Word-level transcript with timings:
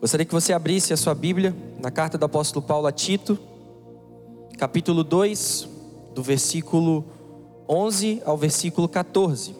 Gostaria 0.00 0.26
que 0.26 0.32
você 0.32 0.52
abrisse 0.52 0.92
a 0.92 0.96
sua 0.96 1.14
Bíblia 1.14 1.56
na 1.80 1.90
carta 1.90 2.18
do 2.18 2.24
apóstolo 2.24 2.64
Paulo 2.64 2.86
a 2.86 2.92
Tito, 2.92 3.38
capítulo 4.58 5.02
2, 5.02 5.68
do 6.14 6.22
versículo 6.22 7.04
11 7.66 8.22
ao 8.26 8.36
versículo 8.36 8.88
14. 8.88 9.56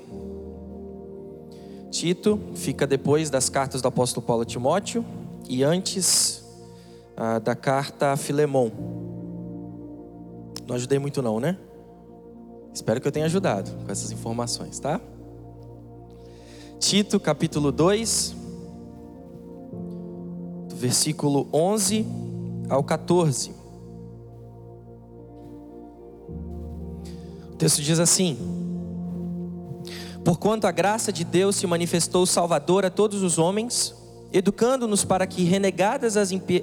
Tito 1.91 2.39
fica 2.55 2.87
depois 2.87 3.31
das 3.31 3.49
cartas 3.49 3.81
do 3.81 3.89
apóstolo 3.89 4.27
Paulo 4.27 4.43
a 4.43 4.45
Timóteo 4.45 5.03
e 5.49 5.65
antes 5.65 6.45
ah, 7.17 7.39
da 7.39 7.57
carta 7.57 8.13
a 8.13 8.17
Filemão. 8.17 8.71
Não 10.67 10.77
ajudei 10.77 10.99
muito 10.99 11.23
não, 11.23 11.41
né? 11.41 11.57
Espero 12.75 13.01
que 13.01 13.09
eu 13.09 13.13
tenha 13.13 13.25
ajudado 13.25 13.71
com 13.87 13.91
essas 13.91 14.13
informações, 14.13 14.79
tá? 14.79 15.01
Tito, 16.79 17.19
capítulo 17.19 17.73
2, 17.73 18.35
do 18.35 18.46
versículo 20.77 21.49
11 21.53 22.07
ao 22.69 22.85
14. 22.85 23.51
O 27.51 27.57
texto 27.57 27.81
diz 27.81 27.99
assim: 27.99 28.37
Porquanto 30.25 30.67
a 30.67 30.71
graça 30.71 31.13
de 31.13 31.25
Deus 31.25 31.57
se 31.57 31.67
manifestou 31.67 32.27
salvadora 32.27 32.89
a 32.89 32.91
todos 32.91 33.23
os 33.23 33.39
homens, 33.39 33.95
educando-nos 34.33 35.05
para 35.05 35.27
que, 35.27 35.45
renegadas 35.45 36.17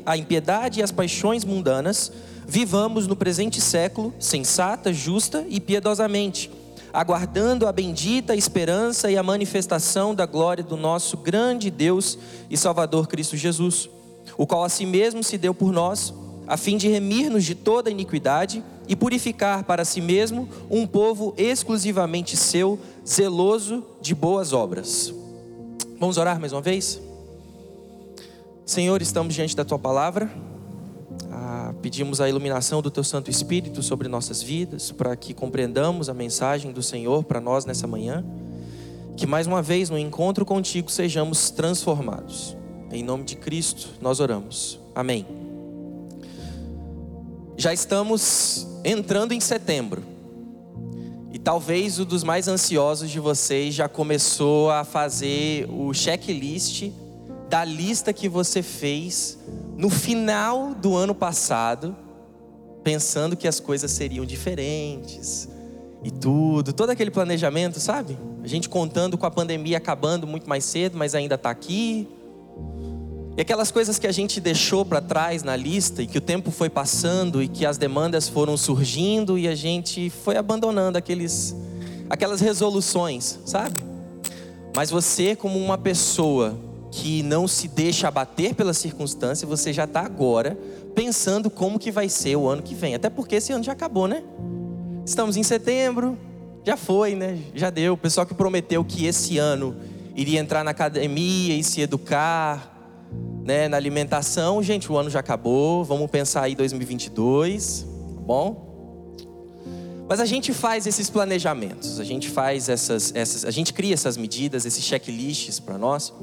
a 0.05 0.16
impiedade 0.18 0.80
e 0.80 0.84
as 0.84 0.91
paixões 0.91 1.43
mundanas, 1.43 2.12
vivamos 2.45 3.07
no 3.07 3.16
presente 3.16 3.59
século 3.59 4.13
sensata, 4.20 4.93
justa 4.93 5.45
e 5.49 5.59
piedosamente, 5.59 6.52
aguardando 6.91 7.66
a 7.66 7.71
bendita 7.71 8.35
esperança 8.35 9.09
e 9.09 9.18
a 9.18 9.23
manifestação 9.23 10.13
da 10.13 10.27
glória 10.27 10.63
do 10.63 10.77
nosso 10.77 11.18
grande 11.18 11.71
Deus 11.71 12.20
e 12.49 12.57
Salvador 12.57 13.07
Cristo 13.07 13.35
Jesus, 13.35 13.90
o 14.38 14.48
qual 14.48 14.63
a 14.63 14.70
si 14.70 14.86
mesmo 14.86 15.23
se 15.23 15.38
deu 15.38 15.54
por 15.54 15.72
nós, 15.72 16.13
a 16.48 16.58
fim 16.58 16.77
de 16.77 16.88
remir-nos 16.88 17.43
de 17.43 17.55
toda 17.55 17.90
iniquidade 17.90 18.63
e 18.88 18.96
purificar 18.96 19.63
para 19.63 19.85
si 19.85 20.02
mesmo 20.02 20.48
um 20.70 20.85
povo 20.85 21.34
exclusivamente 21.38 22.35
seu, 22.35 22.80
zeloso 23.07 23.84
de 24.02 24.13
boas 24.13 24.54
obras. 24.54 25.13
Vamos 25.99 26.18
orar 26.18 26.40
mais 26.40 26.52
uma 26.52 26.62
vez? 26.62 27.02
Senhor, 28.65 29.02
estamos 29.02 29.34
diante 29.34 29.55
da 29.55 29.63
tua 29.63 29.80
palavra. 29.80 30.32
Ah, 31.32 31.74
pedimos 31.82 32.21
a 32.21 32.30
iluminação 32.30 32.82
do 32.82 32.91
Teu 32.91 33.04
Santo 33.04 33.30
Espírito 33.30 33.82
sobre 33.82 34.08
nossas 34.08 34.41
vidas, 34.41 34.91
para 34.91 35.15
que 35.15 35.34
compreendamos 35.34 36.10
a 36.10 36.13
mensagem 36.13 36.71
do 36.71 36.82
Senhor 36.82 37.24
para 37.24 37.41
nós 37.41 37.65
nessa 37.65 37.87
manhã. 37.87 38.24
Que 39.15 39.27
mais 39.27 39.48
uma 39.48 39.62
vez, 39.62 39.90
no 39.90 39.98
encontro 39.98 40.46
contigo, 40.46 40.90
sejamos 40.90 41.49
transformados. 41.52 42.55
Em 42.94 43.02
nome 43.02 43.24
de 43.24 43.36
Cristo, 43.36 43.90
nós 43.99 44.20
oramos. 44.20 44.80
Amém. 44.94 45.26
Já 47.58 47.74
estamos 47.74 48.68
entrando 48.86 49.32
em 49.32 49.40
setembro. 49.40 50.04
E 51.32 51.40
talvez 51.40 51.99
o 51.99 52.05
dos 52.05 52.24
mais 52.24 52.48
ansiosos 52.48 53.10
de 53.10 53.20
vocês 53.20 53.74
já 53.74 53.90
começou 53.90 54.70
a 54.70 54.84
fazer 54.84 55.68
o 55.71 55.91
checklist 55.91 56.91
da 57.49 57.66
lista 57.66 58.14
que 58.14 58.30
você 58.30 58.62
fez 58.62 59.40
no 59.76 59.90
final 59.90 60.76
do 60.76 60.96
ano 60.96 61.16
passado, 61.16 61.96
pensando 62.84 63.36
que 63.36 63.48
as 63.48 63.60
coisas 63.60 63.90
seriam 63.90 64.24
diferentes 64.24 65.50
e 66.03 66.12
tudo, 66.12 66.72
todo 66.72 66.91
aquele 66.91 67.09
planejamento, 67.09 67.80
sabe? 67.80 68.16
A 68.44 68.47
gente 68.47 68.69
contando 68.69 69.18
com 69.18 69.25
a 69.25 69.31
pandemia 69.31 69.78
acabando 69.78 70.28
muito 70.28 70.47
mais 70.47 70.64
cedo, 70.64 70.96
mas 70.96 71.16
ainda 71.16 71.34
está 71.34 71.50
aqui. 71.50 72.08
E 73.35 73.41
aquelas 73.41 73.72
coisas 73.72 73.97
que 73.97 74.06
a 74.06 74.12
gente 74.12 74.39
deixou 74.39 74.85
para 74.85 75.01
trás 75.01 75.41
na 75.41 75.56
lista 75.56 76.03
e 76.03 76.07
que 76.07 76.19
o 76.19 76.22
tempo 76.22 76.51
foi 76.51 76.69
passando 76.69 77.41
e 77.41 77.47
que 77.47 77.66
as 77.66 77.79
demandas 77.79 78.29
foram 78.29 78.56
surgindo 78.56 79.40
e 79.40 79.47
a 79.47 79.56
gente 79.56 80.12
foi 80.12 80.38
abandonando 80.38 80.97
aqueles 81.00 81.56
aquelas 82.08 82.41
resoluções, 82.41 83.40
sabe? 83.44 83.84
Mas 84.75 84.91
você 84.91 85.35
como 85.35 85.58
uma 85.58 85.80
pessoa 85.80 86.56
que 86.91 87.24
não 87.24 87.47
se 87.47 87.68
deixa 87.68 88.08
abater 88.08 88.53
pela 88.53 88.72
circunstância, 88.72 89.47
você 89.47 89.74
já 89.74 89.85
está 89.85 90.02
agora 90.02 90.56
pensando 90.94 91.50
como 91.50 91.79
que 91.79 91.90
vai 91.90 92.08
ser 92.08 92.35
o 92.35 92.47
ano 92.47 92.62
que 92.62 92.75
vem. 92.75 92.94
Até 92.94 93.09
porque 93.09 93.38
esse 93.38 93.52
ano 93.52 93.63
já 93.63 93.72
acabou, 93.72 94.08
né? 94.08 94.22
Estamos 95.03 95.38
em 95.38 95.44
setembro, 95.44 96.16
já 96.63 96.78
foi, 96.78 97.16
né? 97.16 97.40
Já 97.56 97.72
deu. 97.72 97.94
O 97.94 97.97
pessoal 97.97 98.28
que 98.28 98.35
prometeu 98.35 98.85
que 98.85 99.08
esse 99.08 99.40
ano 99.40 99.75
iria 100.16 100.40
entrar 100.40 100.63
na 100.63 100.69
academia 100.69 101.56
e 101.56 101.63
se 101.63 101.81
educar, 101.81 102.72
né, 103.44 103.68
na 103.68 103.76
alimentação, 103.76 104.64
gente, 104.64 104.92
o 104.92 104.98
ano 104.98 105.09
já 105.09 105.20
acabou. 105.20 105.84
Vamos 105.84 106.09
pensar 106.09 106.44
aí 106.44 106.56
2022, 106.56 107.86
tá 108.16 108.22
bom? 108.22 108.74
Mas 110.08 110.20
a 110.20 110.26
gente 110.26 110.54
faz 110.54 110.86
esses 110.86 111.09
planejamentos, 111.09 112.00
a 112.00 112.03
gente 112.03 112.30
faz 112.30 112.70
essas, 112.70 113.14
essas 113.16 113.46
a 113.46 113.52
gente 113.52 113.74
cria 113.74 113.94
essas 113.94 114.16
medidas, 114.16 114.66
esses 114.66 114.84
checklists 114.84 115.59
para 115.59 115.78
nós. 115.78 116.14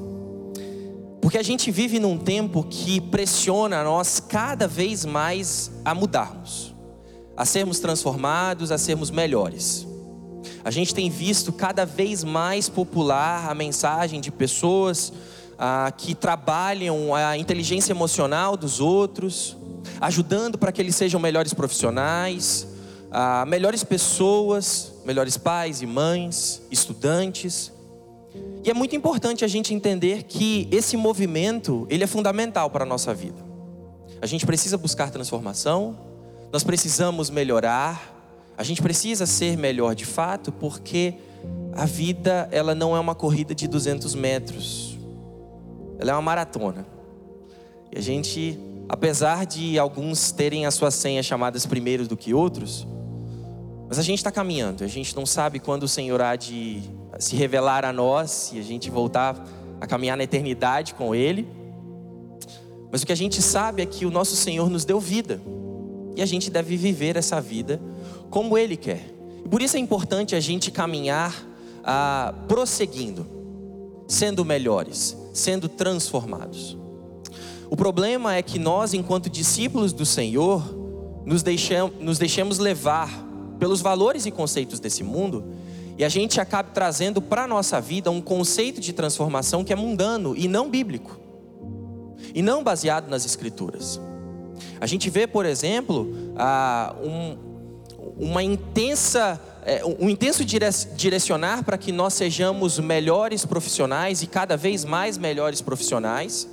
Porque 1.21 1.37
a 1.37 1.43
gente 1.43 1.69
vive 1.69 1.99
num 1.99 2.17
tempo 2.17 2.63
que 2.63 2.99
pressiona 2.99 3.83
nós 3.83 4.19
cada 4.19 4.67
vez 4.67 5.05
mais 5.05 5.71
a 5.85 5.93
mudarmos, 5.93 6.75
a 7.37 7.45
sermos 7.45 7.79
transformados, 7.79 8.71
a 8.71 8.77
sermos 8.77 9.11
melhores. 9.11 9.87
A 10.63 10.71
gente 10.71 10.93
tem 10.93 11.09
visto 11.09 11.51
cada 11.51 11.85
vez 11.85 12.23
mais 12.23 12.67
popular 12.69 13.49
a 13.49 13.55
mensagem 13.55 14.21
de 14.21 14.31
pessoas 14.31 15.13
ah, 15.63 15.93
que 15.95 16.15
trabalham 16.15 17.13
a 17.13 17.37
inteligência 17.37 17.93
emocional 17.93 18.57
dos 18.57 18.79
outros, 18.79 19.55
ajudando 19.99 20.57
para 20.57 20.71
que 20.71 20.81
eles 20.81 20.95
sejam 20.95 21.19
melhores 21.19 21.53
profissionais, 21.53 22.67
ah, 23.11 23.45
melhores 23.45 23.83
pessoas, 23.83 24.91
melhores 25.05 25.37
pais 25.37 25.83
e 25.83 25.85
mães, 25.85 26.63
estudantes. 26.71 27.71
E 28.63 28.71
é 28.71 28.73
muito 28.73 28.95
importante 28.95 29.45
a 29.45 29.47
gente 29.47 29.71
entender 29.71 30.23
que 30.23 30.67
esse 30.71 30.97
movimento, 30.97 31.85
ele 31.91 32.03
é 32.03 32.07
fundamental 32.07 32.71
para 32.71 32.83
a 32.83 32.87
nossa 32.87 33.13
vida. 33.13 33.45
A 34.19 34.25
gente 34.25 34.47
precisa 34.47 34.79
buscar 34.79 35.11
transformação, 35.11 35.95
nós 36.51 36.63
precisamos 36.63 37.29
melhorar, 37.29 38.51
a 38.57 38.63
gente 38.63 38.81
precisa 38.81 39.27
ser 39.27 39.59
melhor 39.59 39.93
de 39.93 40.05
fato, 40.05 40.51
porque 40.51 41.13
a 41.73 41.85
vida, 41.85 42.49
ela 42.51 42.73
não 42.73 42.95
é 42.95 42.99
uma 42.99 43.13
corrida 43.13 43.53
de 43.53 43.67
200 43.67 44.15
metros. 44.15 45.00
Ela 46.01 46.11
é 46.11 46.13
uma 46.15 46.21
maratona. 46.21 46.83
E 47.91 47.97
a 47.99 48.01
gente, 48.01 48.59
apesar 48.89 49.45
de 49.45 49.77
alguns 49.77 50.31
terem 50.31 50.65
as 50.65 50.73
suas 50.73 50.95
senhas 50.95 51.27
chamadas 51.27 51.67
primeiro 51.67 52.07
do 52.07 52.17
que 52.17 52.33
outros, 52.33 52.87
mas 53.87 53.99
a 53.99 54.01
gente 54.01 54.17
está 54.17 54.31
caminhando, 54.31 54.83
a 54.83 54.87
gente 54.87 55.15
não 55.15 55.27
sabe 55.27 55.59
quando 55.59 55.83
o 55.83 55.87
Senhor 55.87 56.19
há 56.19 56.35
de 56.35 56.81
se 57.19 57.35
revelar 57.35 57.85
a 57.85 57.93
nós 57.93 58.51
e 58.51 58.59
a 58.59 58.63
gente 58.63 58.89
voltar 58.89 59.45
a 59.79 59.85
caminhar 59.85 60.17
na 60.17 60.23
eternidade 60.23 60.95
com 60.95 61.13
Ele. 61.13 61.47
Mas 62.91 63.03
o 63.03 63.05
que 63.05 63.11
a 63.11 63.15
gente 63.15 63.39
sabe 63.39 63.83
é 63.83 63.85
que 63.85 64.03
o 64.03 64.09
nosso 64.09 64.35
Senhor 64.35 64.71
nos 64.71 64.83
deu 64.83 64.99
vida 64.99 65.39
e 66.15 66.21
a 66.21 66.25
gente 66.25 66.49
deve 66.49 66.75
viver 66.77 67.15
essa 67.15 67.39
vida 67.39 67.79
como 68.31 68.57
Ele 68.57 68.75
quer. 68.75 69.05
E 69.45 69.47
por 69.47 69.61
isso 69.61 69.77
é 69.77 69.79
importante 69.79 70.35
a 70.35 70.39
gente 70.39 70.71
caminhar 70.71 71.35
ah, 71.83 72.33
prosseguindo, 72.47 73.27
sendo 74.07 74.43
melhores, 74.43 75.15
sendo 75.33 75.69
transformados. 75.69 76.77
O 77.69 77.75
problema 77.75 78.35
é 78.35 78.41
que 78.41 78.59
nós, 78.59 78.93
enquanto 78.93 79.29
discípulos 79.29 79.93
do 79.93 80.05
Senhor, 80.05 80.63
nos 81.25 81.41
deixamos, 81.41 81.95
nos 81.99 82.17
deixamos 82.17 82.57
levar 82.59 83.09
pelos 83.57 83.81
valores 83.81 84.25
e 84.25 84.31
conceitos 84.31 84.79
desse 84.79 85.03
mundo 85.03 85.43
e 85.97 86.03
a 86.03 86.09
gente 86.09 86.41
acaba 86.41 86.69
trazendo 86.73 87.21
para 87.21 87.43
a 87.43 87.47
nossa 87.47 87.79
vida 87.79 88.09
um 88.09 88.21
conceito 88.21 88.81
de 88.81 88.91
transformação 88.91 89.63
que 89.63 89.71
é 89.71 89.75
mundano 89.75 90.35
e 90.35 90.47
não 90.47 90.69
bíblico, 90.69 91.19
e 92.33 92.41
não 92.41 92.63
baseado 92.63 93.07
nas 93.07 93.23
Escrituras. 93.25 94.01
A 94.79 94.87
gente 94.87 95.09
vê, 95.09 95.27
por 95.27 95.45
exemplo, 95.45 96.11
um, 97.03 97.37
uma 98.17 98.41
intensa, 98.41 99.39
é, 99.63 99.83
um 99.85 100.09
intenso 100.09 100.43
direcionar 100.43 101.63
para 101.63 101.77
que 101.77 101.91
nós 101.91 102.13
sejamos 102.13 102.79
melhores 102.79 103.45
profissionais 103.45 104.21
e 104.23 104.27
cada 104.27 104.57
vez 104.57 104.83
mais 104.83 105.17
melhores 105.17 105.61
profissionais, 105.61 106.47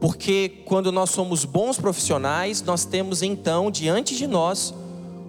porque 0.00 0.62
quando 0.64 0.90
nós 0.90 1.10
somos 1.10 1.44
bons 1.44 1.78
profissionais, 1.78 2.62
nós 2.62 2.84
temos 2.84 3.22
então 3.22 3.70
diante 3.70 4.16
de 4.16 4.26
nós 4.26 4.74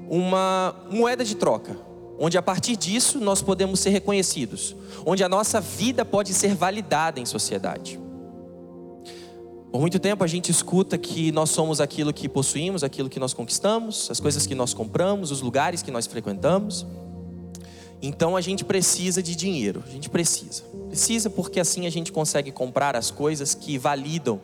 uma 0.10 0.74
moeda 0.90 1.24
de 1.26 1.36
troca, 1.36 1.78
onde 2.18 2.38
a 2.38 2.42
partir 2.42 2.76
disso 2.78 3.20
nós 3.20 3.42
podemos 3.42 3.80
ser 3.80 3.90
reconhecidos, 3.90 4.76
onde 5.06 5.24
a 5.24 5.30
nossa 5.30 5.60
vida 5.60 6.06
pode 6.06 6.34
ser 6.34 6.56
validada 6.56 7.20
em 7.20 7.26
sociedade. 7.26 8.00
Por 9.70 9.82
muito 9.82 10.00
tempo 10.00 10.24
a 10.24 10.28
gente 10.28 10.50
escuta 10.50 10.98
que 10.98 11.32
nós 11.32 11.50
somos 11.50 11.82
aquilo 11.82 12.14
que 12.14 12.30
possuímos, 12.30 12.84
aquilo 12.84 13.10
que 13.10 13.20
nós 13.20 13.34
conquistamos, 13.34 14.10
as 14.10 14.20
coisas 14.20 14.48
que 14.48 14.56
nós 14.56 14.74
compramos, 14.74 15.30
os 15.30 15.42
lugares 15.42 15.82
que 15.82 15.92
nós 15.92 16.08
frequentamos. 16.08 16.86
Então 18.02 18.36
a 18.36 18.42
gente 18.42 18.64
precisa 18.64 19.24
de 19.24 19.36
dinheiro, 19.36 19.84
a 19.86 19.90
gente 19.90 20.10
precisa. 20.10 20.64
Precisa 20.88 21.30
porque 21.30 21.60
assim 21.60 21.88
a 21.88 21.90
gente 21.90 22.12
consegue 22.12 22.52
comprar 22.52 22.96
as 22.96 23.10
coisas 23.10 23.54
que 23.54 23.78
validam 23.78 24.40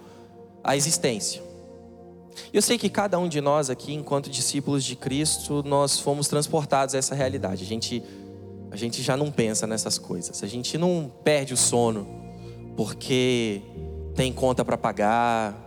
a 0.63 0.75
existência. 0.75 1.41
Eu 2.51 2.61
sei 2.61 2.77
que 2.77 2.89
cada 2.89 3.19
um 3.19 3.27
de 3.27 3.41
nós 3.41 3.69
aqui, 3.69 3.93
enquanto 3.93 4.29
discípulos 4.29 4.83
de 4.83 4.95
Cristo, 4.95 5.63
nós 5.65 5.99
fomos 5.99 6.27
transportados 6.27 6.95
a 6.95 6.97
essa 6.97 7.13
realidade. 7.13 7.63
A 7.63 7.67
gente, 7.67 8.03
a 8.71 8.75
gente 8.75 9.01
já 9.03 9.15
não 9.15 9.31
pensa 9.31 9.67
nessas 9.67 9.97
coisas. 9.97 10.43
A 10.43 10.47
gente 10.47 10.77
não 10.77 11.11
perde 11.23 11.53
o 11.53 11.57
sono 11.57 12.07
porque 12.75 13.61
tem 14.15 14.33
conta 14.33 14.65
para 14.65 14.77
pagar. 14.77 15.59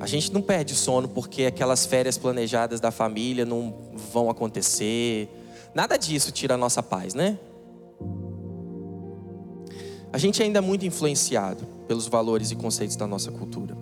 A 0.00 0.06
gente 0.06 0.32
não 0.32 0.40
perde 0.40 0.72
o 0.72 0.76
sono 0.76 1.08
porque 1.08 1.44
aquelas 1.44 1.84
férias 1.84 2.16
planejadas 2.16 2.80
da 2.80 2.90
família 2.90 3.44
não 3.44 3.74
vão 4.12 4.30
acontecer. 4.30 5.28
Nada 5.74 5.96
disso 5.96 6.32
tira 6.32 6.54
a 6.54 6.56
nossa 6.56 6.82
paz, 6.82 7.14
né? 7.14 7.38
A 10.12 10.18
gente 10.18 10.42
ainda 10.42 10.58
é 10.58 10.62
muito 10.62 10.86
influenciado 10.86 11.64
pelos 11.86 12.06
valores 12.06 12.50
e 12.50 12.56
conceitos 12.56 12.96
da 12.96 13.06
nossa 13.06 13.30
cultura. 13.30 13.76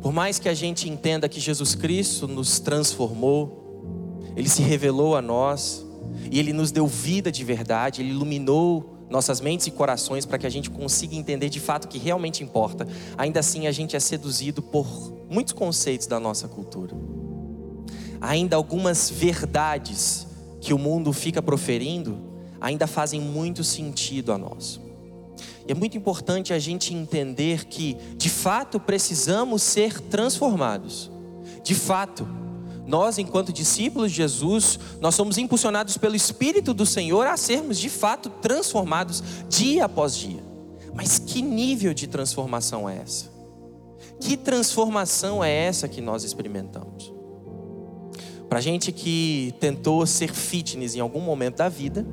Por 0.00 0.12
mais 0.12 0.38
que 0.38 0.48
a 0.48 0.54
gente 0.54 0.88
entenda 0.88 1.28
que 1.28 1.40
Jesus 1.40 1.74
Cristo 1.74 2.26
nos 2.28 2.60
transformou, 2.60 4.22
Ele 4.36 4.48
se 4.48 4.62
revelou 4.62 5.16
a 5.16 5.22
nós, 5.22 5.84
e 6.30 6.38
Ele 6.38 6.52
nos 6.52 6.70
deu 6.70 6.86
vida 6.86 7.30
de 7.30 7.44
verdade, 7.44 8.02
Ele 8.02 8.10
iluminou 8.10 9.06
nossas 9.10 9.40
mentes 9.40 9.66
e 9.66 9.70
corações 9.70 10.24
para 10.24 10.38
que 10.38 10.46
a 10.46 10.50
gente 10.50 10.70
consiga 10.70 11.16
entender 11.16 11.48
de 11.48 11.58
fato 11.58 11.86
o 11.86 11.88
que 11.88 11.98
realmente 11.98 12.44
importa. 12.44 12.86
Ainda 13.18 13.40
assim, 13.40 13.66
a 13.66 13.72
gente 13.72 13.96
é 13.96 14.00
seduzido 14.00 14.62
por 14.62 14.86
muitos 15.28 15.52
conceitos 15.52 16.06
da 16.06 16.20
nossa 16.20 16.46
cultura. 16.46 16.94
Ainda 18.20 18.54
algumas 18.54 19.10
verdades 19.10 20.26
que 20.60 20.74
o 20.74 20.78
mundo 20.78 21.12
fica 21.12 21.40
proferindo 21.40 22.18
ainda 22.60 22.86
fazem 22.86 23.20
muito 23.20 23.64
sentido 23.64 24.32
a 24.32 24.38
nós. 24.38 24.80
E 25.66 25.72
é 25.72 25.74
muito 25.74 25.96
importante 25.96 26.52
a 26.52 26.58
gente 26.58 26.94
entender 26.94 27.64
que, 27.66 27.96
de 28.16 28.28
fato, 28.28 28.78
precisamos 28.78 29.62
ser 29.62 30.00
transformados. 30.00 31.10
De 31.62 31.74
fato, 31.74 32.28
nós, 32.86 33.18
enquanto 33.18 33.52
discípulos 33.52 34.10
de 34.10 34.16
Jesus, 34.18 34.78
nós 35.00 35.14
somos 35.14 35.38
impulsionados 35.38 35.96
pelo 35.96 36.16
Espírito 36.16 36.74
do 36.74 36.84
Senhor 36.84 37.26
a 37.26 37.36
sermos, 37.36 37.78
de 37.78 37.88
fato, 37.88 38.28
transformados 38.28 39.22
dia 39.48 39.84
após 39.84 40.16
dia. 40.16 40.42
Mas 40.94 41.18
que 41.18 41.40
nível 41.40 41.94
de 41.94 42.06
transformação 42.06 42.88
é 42.88 42.98
essa? 42.98 43.30
Que 44.18 44.36
transformação 44.36 45.42
é 45.42 45.50
essa 45.50 45.88
que 45.88 46.00
nós 46.00 46.24
experimentamos? 46.24 47.19
Para 48.50 48.60
gente 48.60 48.90
que 48.90 49.54
tentou 49.60 50.04
ser 50.04 50.34
fitness 50.34 50.96
em 50.96 51.00
algum 51.00 51.20
momento 51.20 51.58
da 51.58 51.68
vida, 51.68 52.04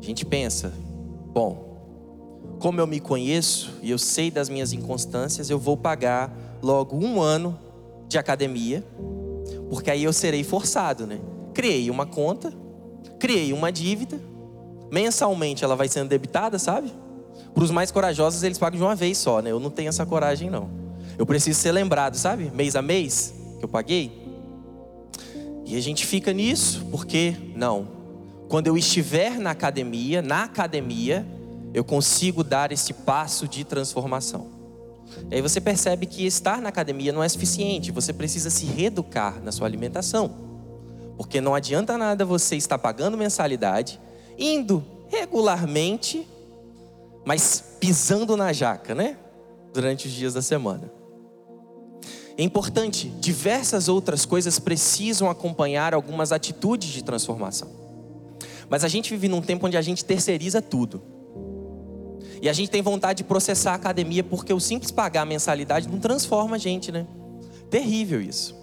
a 0.00 0.04
gente 0.04 0.26
pensa, 0.26 0.72
bom, 1.32 2.58
como 2.58 2.80
eu 2.80 2.86
me 2.86 2.98
conheço 2.98 3.72
e 3.80 3.92
eu 3.92 3.98
sei 3.98 4.32
das 4.32 4.48
minhas 4.48 4.72
inconstâncias, 4.72 5.48
eu 5.48 5.60
vou 5.60 5.76
pagar 5.76 6.36
logo 6.60 6.96
um 6.96 7.22
ano 7.22 7.56
de 8.08 8.18
academia, 8.18 8.84
porque 9.70 9.92
aí 9.92 10.02
eu 10.02 10.12
serei 10.12 10.42
forçado, 10.42 11.06
né? 11.06 11.20
Criei 11.54 11.88
uma 11.88 12.04
conta, 12.04 12.52
criei 13.20 13.52
uma 13.52 13.70
dívida, 13.70 14.20
mensalmente 14.90 15.62
ela 15.62 15.76
vai 15.76 15.86
sendo 15.86 16.08
debitada, 16.08 16.58
sabe? 16.58 16.92
Para 17.54 17.62
os 17.62 17.70
mais 17.70 17.92
corajosos, 17.92 18.42
eles 18.42 18.58
pagam 18.58 18.78
de 18.78 18.84
uma 18.84 18.96
vez 18.96 19.18
só, 19.18 19.40
né? 19.40 19.52
Eu 19.52 19.60
não 19.60 19.70
tenho 19.70 19.88
essa 19.88 20.04
coragem, 20.04 20.50
não. 20.50 20.68
Eu 21.16 21.24
preciso 21.24 21.60
ser 21.60 21.70
lembrado, 21.70 22.16
sabe? 22.16 22.50
Mês 22.52 22.74
a 22.74 22.82
mês 22.82 23.32
que 23.60 23.64
eu 23.64 23.68
paguei. 23.68 24.23
E 25.64 25.76
a 25.76 25.80
gente 25.80 26.06
fica 26.06 26.32
nisso, 26.32 26.86
porque 26.90 27.34
não. 27.54 27.88
Quando 28.48 28.66
eu 28.66 28.76
estiver 28.76 29.38
na 29.38 29.50
academia, 29.50 30.20
na 30.20 30.44
academia, 30.44 31.26
eu 31.72 31.82
consigo 31.82 32.44
dar 32.44 32.70
esse 32.70 32.92
passo 32.92 33.48
de 33.48 33.64
transformação. 33.64 34.46
E 35.30 35.36
aí 35.36 35.42
você 35.42 35.60
percebe 35.60 36.06
que 36.06 36.26
estar 36.26 36.60
na 36.60 36.68
academia 36.68 37.12
não 37.12 37.22
é 37.22 37.28
suficiente, 37.28 37.90
você 37.90 38.12
precisa 38.12 38.50
se 38.50 38.66
reeducar 38.66 39.42
na 39.42 39.50
sua 39.50 39.66
alimentação. 39.66 40.30
Porque 41.16 41.40
não 41.40 41.54
adianta 41.54 41.96
nada 41.96 42.24
você 42.24 42.56
estar 42.56 42.78
pagando 42.78 43.16
mensalidade, 43.16 44.00
indo 44.38 44.84
regularmente, 45.08 46.26
mas 47.24 47.62
pisando 47.80 48.36
na 48.36 48.52
jaca, 48.52 48.94
né? 48.94 49.16
Durante 49.72 50.06
os 50.06 50.12
dias 50.12 50.34
da 50.34 50.42
semana. 50.42 50.90
É 52.36 52.42
importante, 52.42 53.08
diversas 53.20 53.88
outras 53.88 54.26
coisas 54.26 54.58
precisam 54.58 55.30
acompanhar 55.30 55.94
algumas 55.94 56.32
atitudes 56.32 56.88
de 56.88 57.02
transformação. 57.02 57.68
Mas 58.68 58.82
a 58.82 58.88
gente 58.88 59.10
vive 59.10 59.28
num 59.28 59.40
tempo 59.40 59.66
onde 59.66 59.76
a 59.76 59.82
gente 59.82 60.04
terceiriza 60.04 60.60
tudo. 60.60 61.00
E 62.42 62.48
a 62.48 62.52
gente 62.52 62.70
tem 62.70 62.82
vontade 62.82 63.18
de 63.18 63.24
processar 63.24 63.72
a 63.72 63.76
academia 63.76 64.24
porque 64.24 64.52
o 64.52 64.58
simples 64.58 64.90
pagar 64.90 65.22
a 65.22 65.26
mensalidade 65.26 65.88
não 65.88 65.98
transforma 65.98 66.56
a 66.56 66.58
gente, 66.58 66.90
né? 66.90 67.06
Terrível 67.70 68.20
isso. 68.20 68.54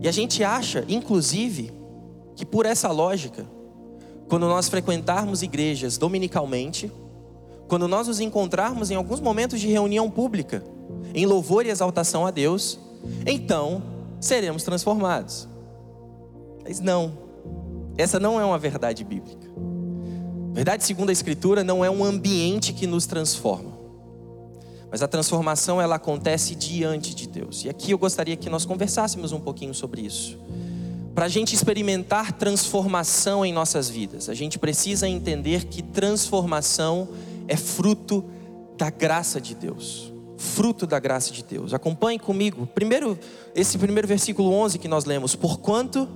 E 0.00 0.08
a 0.08 0.12
gente 0.12 0.42
acha, 0.42 0.84
inclusive, 0.88 1.72
que 2.34 2.44
por 2.44 2.66
essa 2.66 2.90
lógica, 2.90 3.46
quando 4.28 4.46
nós 4.46 4.68
frequentarmos 4.68 5.42
igrejas 5.42 5.96
dominicalmente, 5.96 6.90
quando 7.68 7.88
nós 7.88 8.08
nos 8.08 8.20
encontrarmos 8.20 8.90
em 8.90 8.94
alguns 8.94 9.20
momentos 9.20 9.60
de 9.60 9.68
reunião 9.68 10.10
pública, 10.10 10.62
em 11.16 11.24
louvor 11.24 11.64
e 11.64 11.70
exaltação 11.70 12.26
a 12.26 12.30
Deus, 12.30 12.78
então 13.26 13.82
seremos 14.20 14.62
transformados. 14.62 15.48
Mas 16.62 16.78
não, 16.78 17.16
essa 17.96 18.20
não 18.20 18.38
é 18.38 18.44
uma 18.44 18.58
verdade 18.58 19.02
bíblica. 19.02 19.46
Verdade, 20.52 20.84
segundo 20.84 21.08
a 21.08 21.12
Escritura, 21.12 21.64
não 21.64 21.82
é 21.82 21.90
um 21.90 22.04
ambiente 22.04 22.74
que 22.74 22.86
nos 22.86 23.06
transforma. 23.06 23.76
Mas 24.90 25.02
a 25.02 25.08
transformação 25.08 25.80
ela 25.80 25.96
acontece 25.96 26.54
diante 26.54 27.14
de 27.14 27.26
Deus. 27.26 27.64
E 27.64 27.70
aqui 27.70 27.92
eu 27.92 27.98
gostaria 27.98 28.36
que 28.36 28.50
nós 28.50 28.66
conversássemos 28.66 29.32
um 29.32 29.40
pouquinho 29.40 29.74
sobre 29.74 30.02
isso. 30.02 30.38
Para 31.14 31.24
a 31.24 31.28
gente 31.28 31.54
experimentar 31.54 32.32
transformação 32.32 33.44
em 33.44 33.52
nossas 33.54 33.88
vidas, 33.88 34.28
a 34.28 34.34
gente 34.34 34.58
precisa 34.58 35.08
entender 35.08 35.64
que 35.64 35.82
transformação 35.82 37.08
é 37.48 37.56
fruto 37.56 38.22
da 38.76 38.90
graça 38.90 39.40
de 39.40 39.54
Deus. 39.54 40.12
Fruto 40.36 40.86
da 40.86 40.98
graça 40.98 41.32
de 41.32 41.42
Deus. 41.42 41.72
Acompanhe 41.72 42.18
comigo. 42.18 42.66
Primeiro, 42.66 43.18
esse 43.54 43.78
primeiro 43.78 44.06
versículo 44.06 44.52
11 44.52 44.78
que 44.78 44.88
nós 44.88 45.04
lemos. 45.04 45.34
Porquanto 45.34 46.08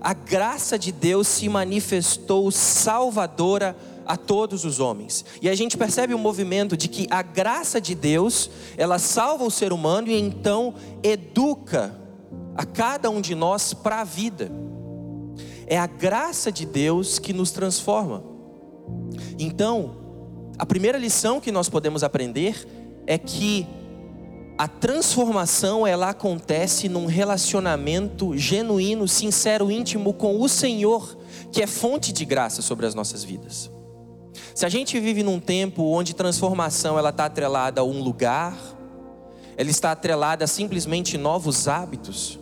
a 0.00 0.14
graça 0.14 0.78
de 0.78 0.92
Deus 0.92 1.26
se 1.26 1.48
manifestou 1.48 2.50
salvadora 2.50 3.76
a 4.06 4.16
todos 4.16 4.64
os 4.64 4.80
homens. 4.80 5.24
E 5.42 5.48
a 5.48 5.54
gente 5.54 5.76
percebe 5.76 6.14
o 6.14 6.18
movimento 6.18 6.76
de 6.76 6.88
que 6.88 7.06
a 7.10 7.20
graça 7.20 7.80
de 7.80 7.94
Deus, 7.94 8.50
ela 8.76 8.98
salva 8.98 9.44
o 9.44 9.50
ser 9.50 9.72
humano 9.72 10.08
e 10.08 10.18
então 10.18 10.74
educa 11.02 11.94
a 12.56 12.64
cada 12.64 13.10
um 13.10 13.20
de 13.20 13.34
nós 13.34 13.74
para 13.74 14.00
a 14.00 14.04
vida. 14.04 14.50
É 15.66 15.78
a 15.78 15.86
graça 15.86 16.50
de 16.50 16.64
Deus 16.64 17.18
que 17.18 17.32
nos 17.32 17.50
transforma. 17.50 18.24
Então, 19.38 19.96
a 20.58 20.64
primeira 20.64 20.96
lição 20.96 21.40
que 21.40 21.52
nós 21.52 21.68
podemos 21.68 22.02
aprender 22.02 22.66
é 23.08 23.16
que 23.16 23.66
a 24.58 24.68
transformação 24.68 25.86
ela 25.86 26.10
acontece 26.10 26.90
num 26.90 27.06
relacionamento 27.06 28.36
genuíno, 28.36 29.08
sincero, 29.08 29.70
íntimo 29.70 30.12
com 30.12 30.38
o 30.42 30.46
Senhor, 30.46 31.16
que 31.50 31.62
é 31.62 31.66
fonte 31.66 32.12
de 32.12 32.26
graça 32.26 32.60
sobre 32.60 32.84
as 32.84 32.94
nossas 32.94 33.24
vidas. 33.24 33.70
Se 34.54 34.66
a 34.66 34.68
gente 34.68 35.00
vive 35.00 35.22
num 35.22 35.40
tempo 35.40 35.84
onde 35.84 36.14
transformação 36.14 36.98
ela 36.98 37.08
está 37.08 37.24
atrelada 37.24 37.80
a 37.80 37.84
um 37.84 38.02
lugar, 38.02 38.54
ela 39.56 39.70
está 39.70 39.92
atrelada 39.92 40.44
a 40.44 40.48
simplesmente 40.48 41.16
novos 41.16 41.66
hábitos, 41.66 42.38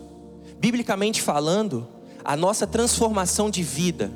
biblicamente 0.59 1.21
falando, 1.21 1.87
a 2.25 2.35
nossa 2.35 2.67
transformação 2.67 3.49
de 3.49 3.63
vida, 3.63 4.11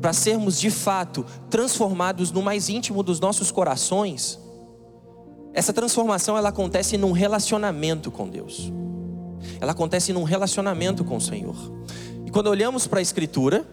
para 0.00 0.12
sermos 0.12 0.58
de 0.58 0.68
fato 0.68 1.24
transformados 1.48 2.32
no 2.32 2.42
mais 2.42 2.68
íntimo 2.68 3.04
dos 3.04 3.20
nossos 3.20 3.52
corações, 3.52 4.36
essa 5.52 5.72
transformação 5.72 6.36
ela 6.36 6.50
acontece 6.50 6.96
num 6.96 7.12
relacionamento 7.12 8.10
com 8.10 8.28
Deus. 8.28 8.72
Ela 9.60 9.72
acontece 9.72 10.12
num 10.12 10.22
relacionamento 10.22 11.04
com 11.04 11.16
o 11.16 11.20
Senhor. 11.20 11.56
E 12.24 12.30
quando 12.30 12.46
olhamos 12.48 12.86
para 12.86 13.00
a 13.00 13.02
Escritura, 13.02 13.66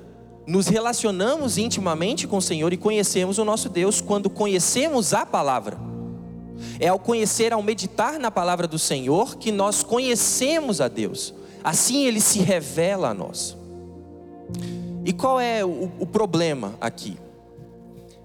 nos 0.47 0.67
relacionamos 0.67 1.57
intimamente 1.57 2.27
com 2.27 2.37
o 2.37 2.41
Senhor 2.41 2.71
e 2.73 2.77
conhecemos 2.77 3.37
o 3.37 3.45
nosso 3.45 3.69
Deus 3.69 4.01
quando 4.01 4.29
conhecemos 4.29 5.13
a 5.13 5.25
palavra. 5.25 5.77
É 6.79 6.87
ao 6.87 6.97
conhecer, 6.97 7.53
ao 7.53 7.61
meditar 7.61 8.17
na 8.17 8.31
palavra 8.31 8.67
do 8.67 8.79
Senhor, 8.79 9.37
que 9.37 9.51
nós 9.51 9.83
conhecemos 9.83 10.81
a 10.81 10.87
Deus. 10.87 11.33
Assim 11.63 12.05
ele 12.05 12.21
se 12.21 12.39
revela 12.39 13.09
a 13.09 13.13
nós. 13.13 13.55
E 15.05 15.13
qual 15.13 15.39
é 15.39 15.63
o, 15.63 15.91
o 15.99 16.05
problema 16.05 16.75
aqui? 16.81 17.17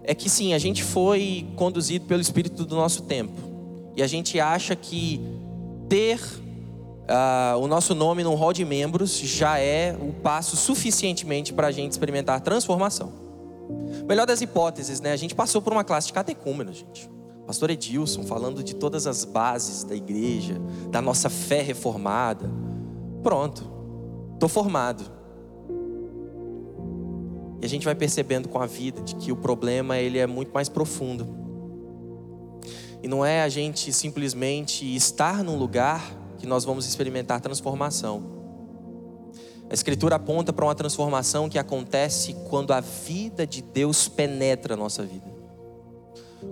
É 0.04 0.14
que 0.14 0.28
sim, 0.28 0.52
a 0.52 0.58
gente 0.58 0.82
foi 0.82 1.46
conduzido 1.56 2.06
pelo 2.06 2.20
espírito 2.20 2.64
do 2.64 2.74
nosso 2.74 3.02
tempo. 3.02 3.40
E 3.96 4.02
a 4.02 4.06
gente 4.06 4.40
acha 4.40 4.74
que 4.74 5.20
ter 5.88 6.18
uh, 6.18 7.58
o 7.58 7.66
nosso 7.66 7.94
nome 7.94 8.24
num 8.24 8.34
hall 8.34 8.52
de 8.52 8.64
membros 8.64 9.18
já 9.18 9.58
é 9.58 9.96
o 10.00 10.12
passo 10.12 10.56
suficientemente 10.56 11.52
para 11.52 11.68
a 11.68 11.72
gente 11.72 11.92
experimentar 11.92 12.40
transformação. 12.40 13.12
Melhor 14.06 14.26
das 14.26 14.40
hipóteses, 14.40 15.00
né? 15.00 15.12
A 15.12 15.16
gente 15.16 15.34
passou 15.34 15.62
por 15.62 15.72
uma 15.72 15.84
classe 15.84 16.08
de 16.08 16.12
catecúmenos, 16.12 16.78
gente. 16.78 17.08
Pastor 17.46 17.70
Edilson 17.70 18.22
falando 18.22 18.62
de 18.62 18.74
todas 18.74 19.06
as 19.06 19.24
bases 19.24 19.84
da 19.84 19.94
igreja, 19.94 20.60
da 20.90 21.02
nossa 21.02 21.28
fé 21.28 21.60
reformada. 21.60 22.50
Pronto, 23.22 23.64
estou 24.34 24.48
formado. 24.48 25.04
E 27.62 27.64
a 27.64 27.68
gente 27.68 27.84
vai 27.84 27.94
percebendo 27.94 28.48
com 28.48 28.60
a 28.60 28.66
vida 28.66 29.00
de 29.02 29.14
que 29.14 29.30
o 29.30 29.36
problema 29.36 29.96
ele 29.96 30.18
é 30.18 30.26
muito 30.26 30.52
mais 30.52 30.68
profundo. 30.68 31.28
E 33.00 33.06
não 33.06 33.24
é 33.24 33.40
a 33.40 33.48
gente 33.48 33.92
simplesmente 33.92 34.84
estar 34.96 35.44
num 35.44 35.56
lugar 35.56 36.12
que 36.38 36.46
nós 36.46 36.64
vamos 36.64 36.86
experimentar 36.86 37.40
transformação. 37.40 38.24
A 39.70 39.74
Escritura 39.74 40.16
aponta 40.16 40.52
para 40.52 40.64
uma 40.64 40.74
transformação 40.74 41.48
que 41.48 41.56
acontece 41.56 42.34
quando 42.50 42.72
a 42.72 42.80
vida 42.80 43.46
de 43.46 43.62
Deus 43.62 44.08
penetra 44.08 44.74
a 44.74 44.76
nossa 44.76 45.04
vida. 45.04 45.32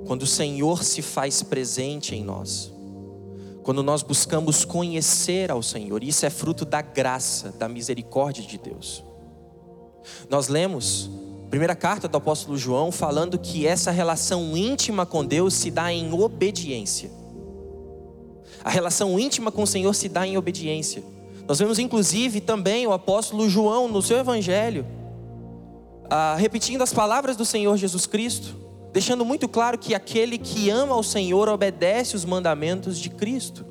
Quando 0.07 0.23
o 0.23 0.29
Senhor 0.29 0.85
se 0.85 1.03
faz 1.03 1.43
presente 1.43 2.15
em 2.15 2.23
nós. 2.23 2.73
Quando 3.65 3.83
nós 3.83 4.05
buscamos 4.05 4.65
conhecer 4.65 5.51
ao 5.51 5.61
Senhor. 5.61 6.05
Isso 6.05 6.25
é 6.25 6.31
fruto 6.31 6.65
da 6.65 6.81
graça, 6.81 7.51
da 7.51 7.69
misericórdia 7.69 8.45
de 8.45 8.57
Deus. 8.57 9.10
Nós 10.29 10.49
lemos 10.49 11.11
primeira 11.51 11.75
carta 11.75 12.07
do 12.07 12.17
apóstolo 12.17 12.57
João 12.57 12.93
falando 12.93 13.37
que 13.37 13.67
essa 13.67 13.91
relação 13.91 14.57
íntima 14.57 15.05
com 15.05 15.25
Deus 15.25 15.55
se 15.55 15.71
dá 15.71 15.93
em 15.93 16.13
obediência. 16.13 17.11
A 18.63 18.71
relação 18.71 19.19
íntima 19.19 19.51
com 19.51 19.65
o 19.65 19.67
Senhor 19.67 19.93
se 19.95 20.09
dá 20.09 20.27
em 20.27 20.37
obediência. 20.37 21.03
Nós 21.49 21.59
vemos 21.59 21.81
inclusive 21.81 22.41
também 22.41 22.87
o 22.87 22.93
apóstolo 22.93 23.49
João 23.51 23.89
no 23.89 24.01
seu 24.01 24.19
evangelho, 24.19 24.87
ah, 26.09 26.37
repetindo 26.39 26.83
as 26.83 26.93
palavras 26.93 27.37
do 27.37 27.45
Senhor 27.45 27.77
Jesus 27.77 28.07
Cristo, 28.07 28.57
deixando 28.93 29.25
muito 29.25 29.49
claro 29.49 29.77
que 29.77 29.93
aquele 29.93 30.39
que 30.39 30.71
ama 30.71 30.95
ao 30.95 31.03
Senhor 31.03 31.49
obedece 31.49 32.15
os 32.15 32.25
mandamentos 32.25 32.99
de 32.99 33.11
Cristo. 33.11 33.67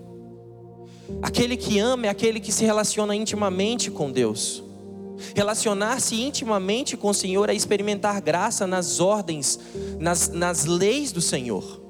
Aquele 1.22 1.56
que 1.56 1.80
ama 1.80 2.08
é 2.08 2.10
aquele 2.10 2.42
que 2.42 2.52
se 2.52 2.66
relaciona 2.66 3.16
intimamente 3.16 3.90
com 3.90 4.12
Deus. 4.12 4.64
Relacionar-se 5.36 6.22
intimamente 6.22 6.98
com 6.98 7.10
o 7.10 7.14
Senhor 7.14 7.50
é 7.50 7.54
experimentar 7.54 8.22
graça 8.22 8.66
nas 8.66 9.00
ordens, 9.00 9.60
nas, 10.00 10.30
nas 10.30 10.66
leis 10.66 11.12
do 11.12 11.22
Senhor. 11.22 11.82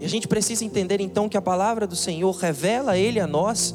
E 0.00 0.04
a 0.04 0.08
gente 0.08 0.28
precisa 0.28 0.64
entender 0.64 1.00
então 1.00 1.28
que 1.28 1.36
a 1.36 1.42
palavra 1.42 1.86
do 1.86 1.96
Senhor 1.96 2.30
revela 2.36 2.96
Ele 2.96 3.18
a 3.18 3.26
nós, 3.26 3.74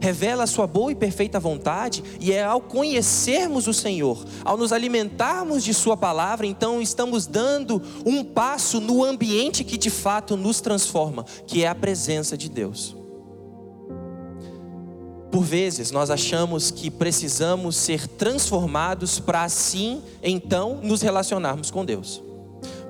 revela 0.00 0.44
a 0.44 0.46
Sua 0.46 0.66
boa 0.66 0.92
e 0.92 0.94
perfeita 0.94 1.40
vontade, 1.40 2.04
e 2.20 2.32
é 2.32 2.44
ao 2.44 2.60
conhecermos 2.60 3.66
o 3.66 3.72
Senhor, 3.72 4.24
ao 4.44 4.58
nos 4.58 4.72
alimentarmos 4.72 5.64
de 5.64 5.72
Sua 5.72 5.96
palavra, 5.96 6.46
então 6.46 6.82
estamos 6.82 7.26
dando 7.26 7.80
um 8.04 8.22
passo 8.22 8.80
no 8.80 9.02
ambiente 9.02 9.64
que 9.64 9.78
de 9.78 9.88
fato 9.88 10.36
nos 10.36 10.60
transforma, 10.60 11.24
que 11.46 11.64
é 11.64 11.68
a 11.68 11.74
presença 11.74 12.36
de 12.36 12.50
Deus. 12.50 13.03
Por 15.34 15.42
vezes 15.42 15.90
nós 15.90 16.10
achamos 16.10 16.70
que 16.70 16.88
precisamos 16.88 17.74
ser 17.74 18.06
transformados 18.06 19.18
para 19.18 19.42
assim, 19.42 20.00
então, 20.22 20.76
nos 20.80 21.02
relacionarmos 21.02 21.72
com 21.72 21.84
Deus. 21.84 22.22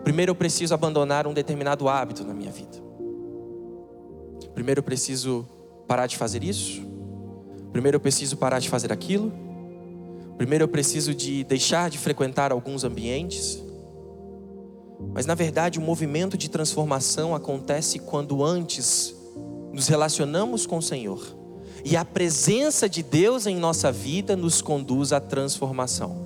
Primeiro 0.05 0.33
eu 0.33 0.35
preciso 0.35 0.75
abandonar 0.75 1.27
um 1.27 1.33
determinado 1.33 1.89
hábito 1.89 2.23
na 2.23 2.35
minha 2.35 2.53
vida. 2.53 2.77
Primeiro 4.53 4.81
eu 4.81 4.83
preciso 4.83 5.49
parar 5.89 6.07
de 6.07 6.19
fazer 6.19 6.45
isso. 6.45 6.83
Primeiro 7.73 7.97
eu 7.97 8.01
preciso 8.01 8.37
parar 8.37 8.59
de 8.59 8.69
fazer 8.69 8.93
aquilo. 8.93 9.33
Primeiro 10.37 10.65
eu 10.65 10.69
preciso 10.69 11.15
de 11.15 11.45
deixar 11.45 11.89
de 11.89 11.97
frequentar 11.97 12.53
alguns 12.53 12.85
ambientes. 12.85 13.59
Mas 15.15 15.25
na 15.25 15.35
verdade, 15.35 15.79
o 15.79 15.83
movimento 15.83 16.37
de 16.37 16.51
transformação 16.51 17.35
acontece 17.35 18.01
quando 18.01 18.45
antes 18.45 19.17
nos 19.73 19.89
relacionamos 19.89 20.67
com 20.67 20.77
o 20.77 20.83
Senhor 20.83 21.43
e 21.85 21.97
a 21.97 22.05
presença 22.05 22.89
de 22.89 23.03
Deus 23.03 23.47
em 23.47 23.57
nossa 23.57 23.93
vida 23.93 24.35
nos 24.35 24.63
conduz 24.63 25.13
à 25.13 25.21
transformação. 25.21 26.25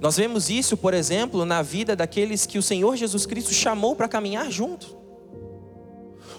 Nós 0.00 0.16
vemos 0.16 0.48
isso, 0.48 0.76
por 0.76 0.94
exemplo, 0.94 1.44
na 1.44 1.60
vida 1.60 1.94
daqueles 1.94 2.46
que 2.46 2.58
o 2.58 2.62
Senhor 2.62 2.96
Jesus 2.96 3.26
Cristo 3.26 3.52
chamou 3.52 3.94
para 3.94 4.08
caminhar 4.08 4.50
junto. 4.50 4.96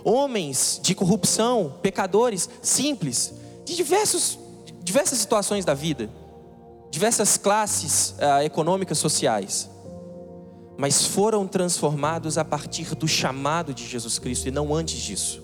Homens 0.04 0.80
de 0.82 0.96
corrupção, 0.96 1.75
pecadores 1.82 2.50
simples, 2.62 3.34
de 3.63 3.75
diversos, 3.75 4.38
diversas 4.84 5.20
situações 5.20 5.63
da 5.63 5.74
vida, 5.74 6.10
diversas 6.90 7.38
classes 7.38 8.16
uh, 8.18 8.44
econômicas, 8.44 8.98
sociais, 8.98 9.70
mas 10.75 11.06
foram 11.06 11.48
transformados 11.48 12.38
a 12.38 12.44
partir 12.44 12.96
do 12.96 13.08
chamado 13.08 13.74
de 13.74 13.88
Jesus 13.88 14.18
Cristo 14.18 14.48
e 14.48 14.52
não 14.52 14.74
antes 14.74 15.00
disso. 15.00 15.42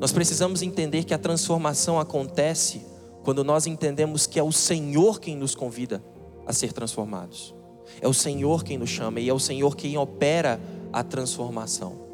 Nós 0.00 0.12
precisamos 0.12 0.62
entender 0.62 1.04
que 1.04 1.14
a 1.14 1.18
transformação 1.18 1.98
acontece 1.98 2.82
quando 3.22 3.42
nós 3.42 3.66
entendemos 3.66 4.26
que 4.26 4.38
é 4.38 4.42
o 4.42 4.52
Senhor 4.52 5.20
quem 5.20 5.36
nos 5.36 5.54
convida 5.54 6.02
a 6.46 6.52
ser 6.52 6.72
transformados. 6.72 7.54
É 8.00 8.08
o 8.08 8.14
Senhor 8.14 8.64
quem 8.64 8.76
nos 8.76 8.90
chama 8.90 9.20
e 9.20 9.28
é 9.28 9.32
o 9.32 9.38
Senhor 9.38 9.76
quem 9.76 9.96
opera 9.96 10.60
a 10.92 11.02
transformação. 11.02 12.04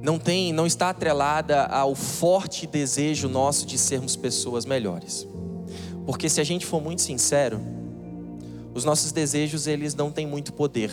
Não 0.00 0.18
tem, 0.18 0.52
não 0.52 0.66
está 0.66 0.90
atrelada 0.90 1.64
ao 1.64 1.94
forte 1.94 2.66
desejo 2.66 3.28
nosso 3.28 3.66
de 3.66 3.78
sermos 3.78 4.14
pessoas 4.14 4.66
melhores. 4.66 5.26
Porque 6.04 6.28
se 6.28 6.40
a 6.40 6.44
gente 6.44 6.66
for 6.66 6.80
muito 6.80 7.00
sincero, 7.00 7.60
os 8.74 8.84
nossos 8.84 9.12
desejos 9.12 9.66
eles 9.66 9.94
não 9.94 10.10
têm 10.10 10.26
muito 10.26 10.52
poder 10.52 10.90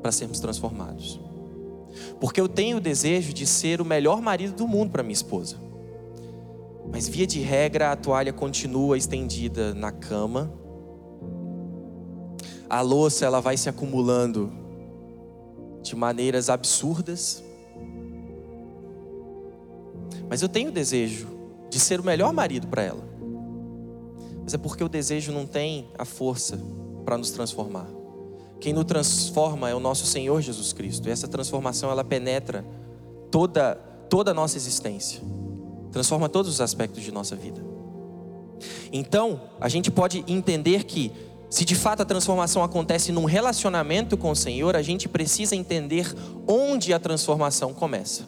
para 0.00 0.12
sermos 0.12 0.38
transformados. 0.38 1.18
Porque 2.20 2.40
eu 2.40 2.48
tenho 2.48 2.78
o 2.78 2.80
desejo 2.80 3.32
de 3.32 3.46
ser 3.46 3.80
o 3.80 3.84
melhor 3.84 4.20
marido 4.20 4.54
do 4.54 4.68
mundo 4.68 4.90
para 4.90 5.02
minha 5.02 5.12
esposa. 5.12 5.56
Mas 6.90 7.08
via 7.08 7.26
de 7.26 7.40
regra 7.40 7.92
a 7.92 7.96
toalha 7.96 8.32
continua 8.32 8.96
estendida 8.96 9.74
na 9.74 9.90
cama. 9.90 10.52
A 12.68 12.80
louça 12.80 13.24
ela 13.24 13.40
vai 13.40 13.56
se 13.56 13.68
acumulando 13.68 14.52
de 15.82 15.94
maneiras 15.94 16.48
absurdas. 16.50 17.42
Mas 20.28 20.42
eu 20.42 20.48
tenho 20.48 20.70
o 20.70 20.72
desejo 20.72 21.28
de 21.70 21.78
ser 21.78 22.00
o 22.00 22.04
melhor 22.04 22.32
marido 22.32 22.66
para 22.66 22.82
ela. 22.82 23.04
Mas 24.42 24.54
é 24.54 24.58
porque 24.58 24.82
o 24.82 24.88
desejo 24.88 25.32
não 25.32 25.46
tem 25.46 25.88
a 25.98 26.04
força 26.04 26.58
para 27.04 27.18
nos 27.18 27.30
transformar. 27.30 27.95
Quem 28.60 28.72
nos 28.72 28.84
transforma 28.84 29.68
é 29.70 29.74
o 29.74 29.80
nosso 29.80 30.06
Senhor 30.06 30.40
Jesus 30.40 30.72
Cristo. 30.72 31.08
E 31.08 31.12
essa 31.12 31.28
transformação 31.28 31.90
ela 31.90 32.04
penetra 32.04 32.64
toda 33.30 33.78
toda 34.08 34.30
a 34.30 34.34
nossa 34.34 34.56
existência. 34.56 35.20
Transforma 35.92 36.28
todos 36.28 36.50
os 36.50 36.60
aspectos 36.60 37.02
de 37.02 37.10
nossa 37.10 37.34
vida. 37.34 37.60
Então, 38.92 39.40
a 39.60 39.68
gente 39.68 39.90
pode 39.90 40.24
entender 40.26 40.84
que 40.84 41.12
se 41.48 41.64
de 41.64 41.74
fato 41.74 42.02
a 42.02 42.04
transformação 42.04 42.62
acontece 42.62 43.12
num 43.12 43.24
relacionamento 43.24 44.16
com 44.16 44.30
o 44.30 44.36
Senhor, 44.36 44.76
a 44.76 44.82
gente 44.82 45.08
precisa 45.08 45.54
entender 45.54 46.12
onde 46.46 46.92
a 46.92 46.98
transformação 46.98 47.72
começa. 47.72 48.26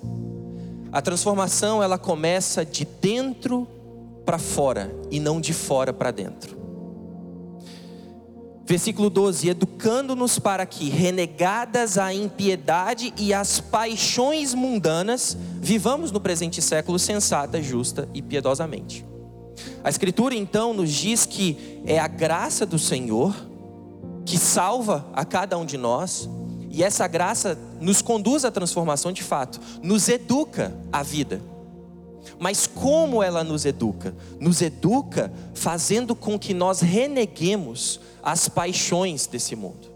A 0.92 1.02
transformação 1.02 1.82
ela 1.82 1.98
começa 1.98 2.64
de 2.64 2.84
dentro 2.84 3.66
para 4.24 4.38
fora 4.38 4.94
e 5.10 5.18
não 5.18 5.40
de 5.40 5.52
fora 5.52 5.92
para 5.92 6.10
dentro. 6.10 6.56
Versículo 8.68 9.08
12: 9.08 9.48
Educando-nos 9.48 10.38
para 10.38 10.66
que, 10.66 10.90
renegadas 10.90 11.96
a 11.96 12.12
impiedade 12.12 13.14
e 13.16 13.32
as 13.32 13.60
paixões 13.60 14.52
mundanas, 14.52 15.34
vivamos 15.58 16.12
no 16.12 16.20
presente 16.20 16.60
século 16.60 16.98
sensata, 16.98 17.62
justa 17.62 18.06
e 18.12 18.20
piedosamente. 18.20 19.06
A 19.82 19.88
Escritura 19.88 20.34
então 20.34 20.74
nos 20.74 20.92
diz 20.92 21.24
que 21.24 21.80
é 21.86 21.98
a 21.98 22.06
graça 22.06 22.66
do 22.66 22.78
Senhor 22.78 23.34
que 24.26 24.36
salva 24.36 25.08
a 25.14 25.24
cada 25.24 25.56
um 25.56 25.64
de 25.64 25.78
nós, 25.78 26.28
e 26.70 26.84
essa 26.84 27.08
graça 27.08 27.58
nos 27.80 28.02
conduz 28.02 28.44
à 28.44 28.50
transformação 28.50 29.10
de 29.10 29.22
fato, 29.22 29.58
nos 29.82 30.10
educa 30.10 30.76
a 30.92 31.02
vida. 31.02 31.40
Mas 32.38 32.66
como 32.66 33.22
ela 33.22 33.44
nos 33.44 33.64
educa? 33.64 34.14
Nos 34.40 34.60
educa 34.60 35.32
fazendo 35.54 36.14
com 36.14 36.38
que 36.38 36.52
nós 36.52 36.80
reneguemos 36.80 38.00
as 38.22 38.48
paixões 38.48 39.26
desse 39.26 39.54
mundo. 39.54 39.88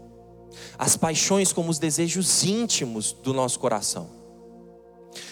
As 0.77 0.95
paixões 0.95 1.51
como 1.51 1.69
os 1.69 1.79
desejos 1.79 2.43
íntimos 2.43 3.11
do 3.11 3.33
nosso 3.33 3.59
coração. 3.59 4.07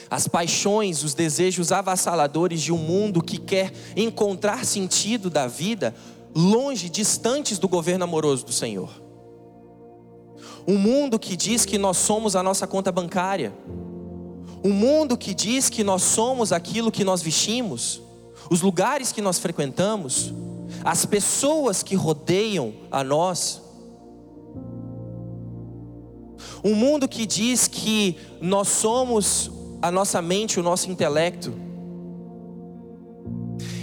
As 0.10 0.28
paixões, 0.28 1.04
os 1.04 1.14
desejos 1.14 1.72
avassaladores 1.72 2.62
de 2.62 2.72
um 2.72 2.78
mundo 2.78 3.24
que 3.24 3.38
quer 3.38 3.72
encontrar 3.96 4.66
sentido 4.66 5.30
da 5.30 5.48
vida 5.48 5.96
longe, 6.36 6.90
distantes 6.90 7.58
do 7.58 7.68
governo 7.68 8.04
amoroso 8.04 8.46
do 8.46 8.52
Senhor. 8.52 8.90
Um 10.68 10.78
mundo 10.78 11.18
que 11.18 11.36
diz 11.36 11.66
que 11.66 11.78
nós 11.78 11.98
somos 11.98 12.36
a 12.36 12.44
nossa 12.44 12.68
conta 12.68 12.92
bancária. 12.92 13.54
Um 14.64 14.72
mundo 14.72 15.18
que 15.18 15.34
diz 15.34 15.70
que 15.70 15.84
nós 15.84 16.04
somos 16.04 16.52
aquilo 16.52 16.92
que 16.92 17.04
nós 17.04 17.22
vestimos, 17.22 18.02
os 18.50 18.62
lugares 18.62 19.12
que 19.12 19.22
nós 19.22 19.40
frequentamos, 19.40 20.34
as 20.84 21.06
pessoas 21.06 21.82
que 21.82 21.96
rodeiam 21.96 22.74
a 22.92 23.04
nós. 23.04 23.62
Um 26.64 26.76
mundo 26.76 27.08
que 27.08 27.26
diz 27.26 27.68
que 27.68 28.18
nós 28.40 28.68
somos 28.68 29.50
a 29.82 29.90
nossa 29.90 30.22
mente, 30.22 30.60
o 30.60 30.64
nosso 30.64 30.92
intelecto. 30.92 31.71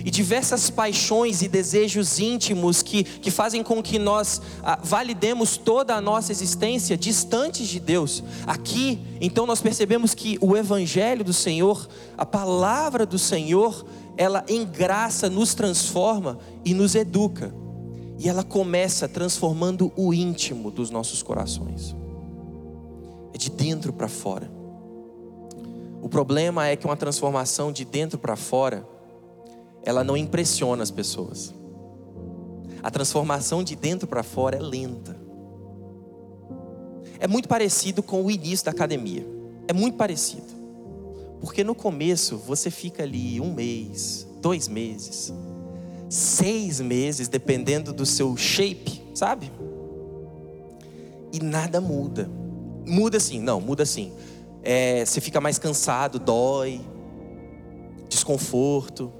E 0.08 0.10
diversas 0.10 0.70
paixões 0.70 1.42
e 1.42 1.48
desejos 1.48 2.18
íntimos 2.18 2.82
que, 2.82 3.04
que 3.04 3.30
fazem 3.30 3.62
com 3.62 3.82
que 3.82 3.98
nós 3.98 4.40
ah, 4.62 4.78
validemos 4.82 5.58
toda 5.58 5.94
a 5.94 6.00
nossa 6.00 6.32
existência 6.32 6.96
distantes 6.96 7.68
de 7.68 7.78
Deus. 7.78 8.24
Aqui, 8.46 8.98
então, 9.20 9.44
nós 9.44 9.60
percebemos 9.60 10.14
que 10.14 10.38
o 10.40 10.56
Evangelho 10.56 11.22
do 11.22 11.34
Senhor, 11.34 11.86
a 12.16 12.24
palavra 12.24 13.04
do 13.04 13.18
Senhor, 13.18 13.84
ela 14.16 14.42
em 14.48 14.64
graça 14.64 15.28
nos 15.28 15.52
transforma 15.52 16.38
e 16.64 16.72
nos 16.72 16.94
educa. 16.94 17.54
E 18.18 18.30
ela 18.30 18.42
começa 18.42 19.06
transformando 19.06 19.92
o 19.94 20.14
íntimo 20.14 20.70
dos 20.70 20.88
nossos 20.88 21.22
corações. 21.22 21.94
É 23.34 23.36
de 23.36 23.50
dentro 23.50 23.92
para 23.92 24.08
fora. 24.08 24.50
O 26.00 26.08
problema 26.08 26.66
é 26.66 26.76
que 26.76 26.86
uma 26.86 26.96
transformação 26.96 27.70
de 27.70 27.84
dentro 27.84 28.18
para 28.18 28.36
fora, 28.36 28.88
ela 29.88 30.04
não 30.04 30.18
impressiona 30.18 30.82
as 30.82 30.90
pessoas. 30.90 31.54
A 32.82 32.90
transformação 32.90 33.64
de 33.64 33.74
dentro 33.74 34.06
para 34.06 34.22
fora 34.22 34.58
é 34.58 34.60
lenta. 34.60 35.16
É 37.18 37.26
muito 37.26 37.48
parecido 37.48 38.02
com 38.02 38.22
o 38.22 38.30
início 38.30 38.66
da 38.66 38.70
academia. 38.70 39.26
É 39.66 39.72
muito 39.72 39.96
parecido. 39.96 40.44
Porque 41.40 41.64
no 41.64 41.74
começo 41.74 42.36
você 42.36 42.70
fica 42.70 43.02
ali 43.02 43.40
um 43.40 43.54
mês, 43.54 44.28
dois 44.42 44.68
meses, 44.68 45.32
seis 46.10 46.82
meses, 46.82 47.26
dependendo 47.26 47.90
do 47.90 48.04
seu 48.04 48.36
shape, 48.36 49.02
sabe? 49.14 49.50
E 51.32 51.40
nada 51.40 51.80
muda. 51.80 52.28
Muda 52.86 53.16
assim, 53.16 53.40
não, 53.40 53.58
muda 53.58 53.84
assim. 53.84 54.12
É, 54.62 55.02
você 55.02 55.18
fica 55.18 55.40
mais 55.40 55.58
cansado, 55.58 56.18
dói, 56.18 56.78
desconforto. 58.10 59.14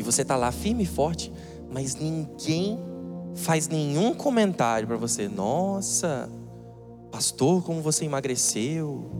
E 0.00 0.02
você 0.02 0.24
tá 0.24 0.34
lá 0.34 0.50
firme 0.50 0.84
e 0.84 0.86
forte, 0.86 1.30
mas 1.70 1.94
ninguém 1.94 2.78
faz 3.34 3.68
nenhum 3.68 4.14
comentário 4.14 4.88
para 4.88 4.96
você. 4.96 5.28
Nossa, 5.28 6.26
pastor, 7.12 7.62
como 7.62 7.82
você 7.82 8.06
emagreceu. 8.06 9.10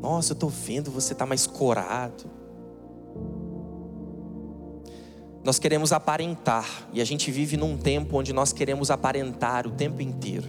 Nossa, 0.00 0.32
eu 0.32 0.34
estou 0.34 0.48
vendo 0.48 0.90
você 0.90 1.14
tá 1.14 1.26
mais 1.26 1.46
corado. 1.46 2.30
Nós 5.44 5.58
queremos 5.58 5.92
aparentar, 5.92 6.88
e 6.94 7.02
a 7.02 7.04
gente 7.04 7.30
vive 7.30 7.58
num 7.58 7.76
tempo 7.76 8.16
onde 8.16 8.32
nós 8.32 8.54
queremos 8.54 8.90
aparentar 8.90 9.66
o 9.66 9.70
tempo 9.70 10.00
inteiro. 10.00 10.48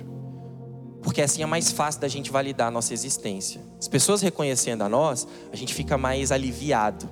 Porque 1.02 1.22
assim 1.22 1.44
é 1.44 1.46
mais 1.46 1.74
fácil 1.74 2.00
da 2.00 2.08
gente 2.08 2.32
validar 2.32 2.70
a 2.70 2.72
nossa 2.72 2.94
existência. 2.94 3.60
As 3.78 3.90
pessoas 3.90 4.22
reconhecendo 4.22 4.82
a 4.82 4.88
nós, 4.88 5.28
a 5.52 5.58
gente 5.58 5.74
fica 5.74 5.98
mais 5.98 6.32
aliviado. 6.32 7.10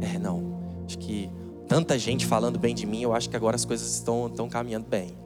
É, 0.00 0.18
não, 0.18 0.55
acho 0.86 0.98
que 0.98 1.28
tanta 1.68 1.98
gente 1.98 2.24
falando 2.24 2.58
bem 2.58 2.74
de 2.74 2.86
mim, 2.86 3.02
eu 3.02 3.12
acho 3.12 3.28
que 3.28 3.36
agora 3.36 3.56
as 3.56 3.64
coisas 3.64 3.94
estão, 3.94 4.28
estão 4.28 4.48
caminhando 4.48 4.86
bem. 4.86 5.16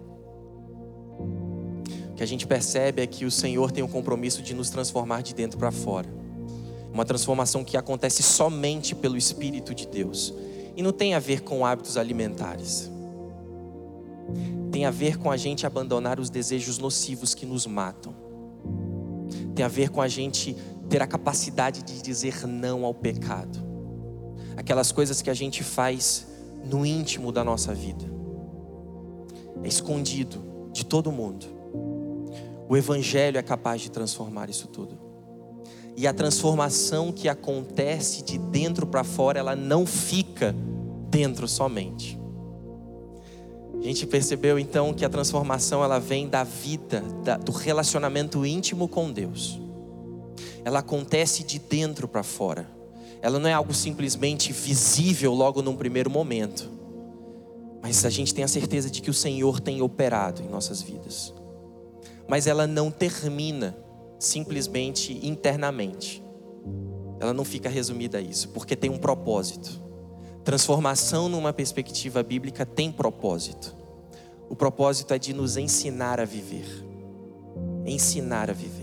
O 2.11 2.15
que 2.15 2.23
a 2.23 2.27
gente 2.27 2.47
percebe 2.47 3.03
é 3.03 3.07
que 3.07 3.25
o 3.25 3.31
Senhor 3.31 3.71
tem 3.71 3.85
o 3.85 3.89
compromisso 3.89 4.43
de 4.43 4.55
nos 4.55 4.71
transformar 4.71 5.23
de 5.23 5.35
dentro 5.35 5.59
para 5.59 5.71
fora. 5.71 6.09
Uma 6.93 7.05
transformação 7.05 7.63
que 7.63 7.77
acontece 7.77 8.23
somente 8.23 8.95
pelo 8.95 9.17
Espírito 9.17 9.75
de 9.75 9.87
Deus 9.87 10.35
e 10.77 10.83
não 10.83 10.93
tem 10.93 11.15
a 11.15 11.19
ver 11.19 11.43
com 11.43 11.65
hábitos 11.65 11.97
alimentares. 11.97 12.91
Tem 14.73 14.87
a 14.87 14.91
ver 14.91 15.19
com 15.19 15.31
a 15.31 15.37
gente 15.37 15.67
abandonar 15.67 16.19
os 16.19 16.31
desejos 16.31 16.79
nocivos 16.79 17.35
que 17.35 17.45
nos 17.45 17.67
matam. 17.67 18.15
Tem 19.55 19.65
a 19.65 19.69
ver 19.69 19.91
com 19.91 20.01
a 20.01 20.09
gente 20.09 20.57
ter 20.89 21.03
a 21.03 21.07
capacidade 21.07 21.83
de 21.83 22.03
dizer 22.03 22.47
não 22.47 22.85
ao 22.85 22.95
pecado. 22.95 23.70
Aquelas 24.61 24.93
coisas 24.93 25.23
que 25.23 25.31
a 25.31 25.35
gente 25.35 25.65
faz 25.65 26.27
no 26.67 26.85
íntimo 26.85 27.33
da 27.33 27.43
nossa 27.43 27.73
vida. 27.73 28.05
É 29.65 29.67
escondido 29.67 30.69
de 30.71 30.85
todo 30.85 31.11
mundo. 31.11 31.47
O 32.69 32.77
Evangelho 32.77 33.39
é 33.39 33.43
capaz 33.43 33.81
de 33.81 33.91
transformar 33.91 34.51
isso 34.51 34.69
tudo. 34.69 34.99
E 35.97 36.07
a 36.07 36.13
transformação 36.13 37.11
que 37.11 37.27
acontece 37.27 38.23
de 38.23 38.37
dentro 38.37 38.87
para 38.87 39.03
fora, 39.03 39.39
ela 39.39 39.57
não 39.57 39.87
fica 39.87 40.55
dentro 41.09 41.49
somente. 41.49 42.21
A 43.79 43.83
gente 43.83 44.07
percebeu 44.07 44.59
então 44.59 44.93
que 44.93 45.07
a 45.07 45.09
transformação 45.09 45.83
ela 45.83 45.99
vem 45.99 46.29
da 46.29 46.45
vida, 46.45 47.03
da, 47.25 47.39
do 47.39 47.51
relacionamento 47.51 48.45
íntimo 48.45 48.87
com 48.87 49.11
Deus. 49.11 49.59
Ela 50.67 50.81
acontece 50.81 51.45
de 51.45 51.59
dentro 51.59 52.07
para 52.07 52.23
fora. 52.23 52.80
Ela 53.23 53.39
não 53.39 53.49
é 53.49 53.53
algo 53.53 53.75
simplesmente 53.75 54.53
visível 54.53 55.35
logo 55.35 55.63
num 55.63 55.77
primeiro 55.77 56.11
momento. 56.11 56.71
Mas 57.83 58.05
a 58.05 58.11
gente 58.11 58.35
tem 58.35 58.45
a 58.45 58.49
certeza 58.49 58.91
de 58.91 59.01
que 59.01 59.11
o 59.11 59.15
Senhor 59.15 59.61
tem 59.61 59.83
operado 59.83 60.43
em 60.43 60.49
nossas 60.49 60.83
vidas. 60.83 61.35
Mas 62.29 62.47
ela 62.47 62.67
não 62.67 62.91
termina 62.91 63.77
simplesmente 64.19 65.19
internamente. 65.27 66.23
Ela 67.19 67.35
não 67.35 67.45
fica 67.45 67.69
resumida 67.69 68.19
a 68.19 68.21
isso, 68.21 68.49
porque 68.51 68.77
tem 68.77 68.91
um 68.91 68.99
propósito. 68.99 69.81
Transformação 70.45 71.29
numa 71.29 71.53
perspectiva 71.53 72.23
bíblica 72.23 72.65
tem 72.65 72.91
propósito. 72.91 73.75
O 74.49 74.57
propósito 74.57 75.13
é 75.13 75.19
de 75.19 75.33
nos 75.35 75.57
ensinar 75.57 76.19
a 76.19 76.25
viver. 76.25 76.67
Ensinar 77.85 78.51
a 78.51 78.53
viver. 78.53 78.80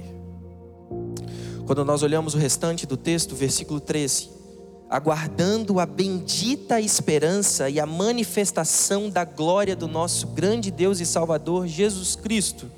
Quando 1.67 1.86
nós 1.86 2.01
olhamos 2.01 2.34
o 2.34 2.38
restante 2.39 2.88
do 2.88 2.97
texto, 2.97 3.36
versículo 3.36 3.80
13, 3.80 4.30
aguardando 4.89 5.80
a 5.80 5.86
bendita 5.86 6.82
esperança 6.82 7.69
e 7.69 7.80
a 7.80 7.86
manifestação 7.86 9.08
da 9.08 9.23
glória 9.23 9.75
do 9.75 9.88
nosso 9.88 10.25
grande 10.27 10.71
Deus 10.71 10.99
e 10.99 11.06
Salvador 11.06 11.67
Jesus 11.67 12.15
Cristo 12.15 12.71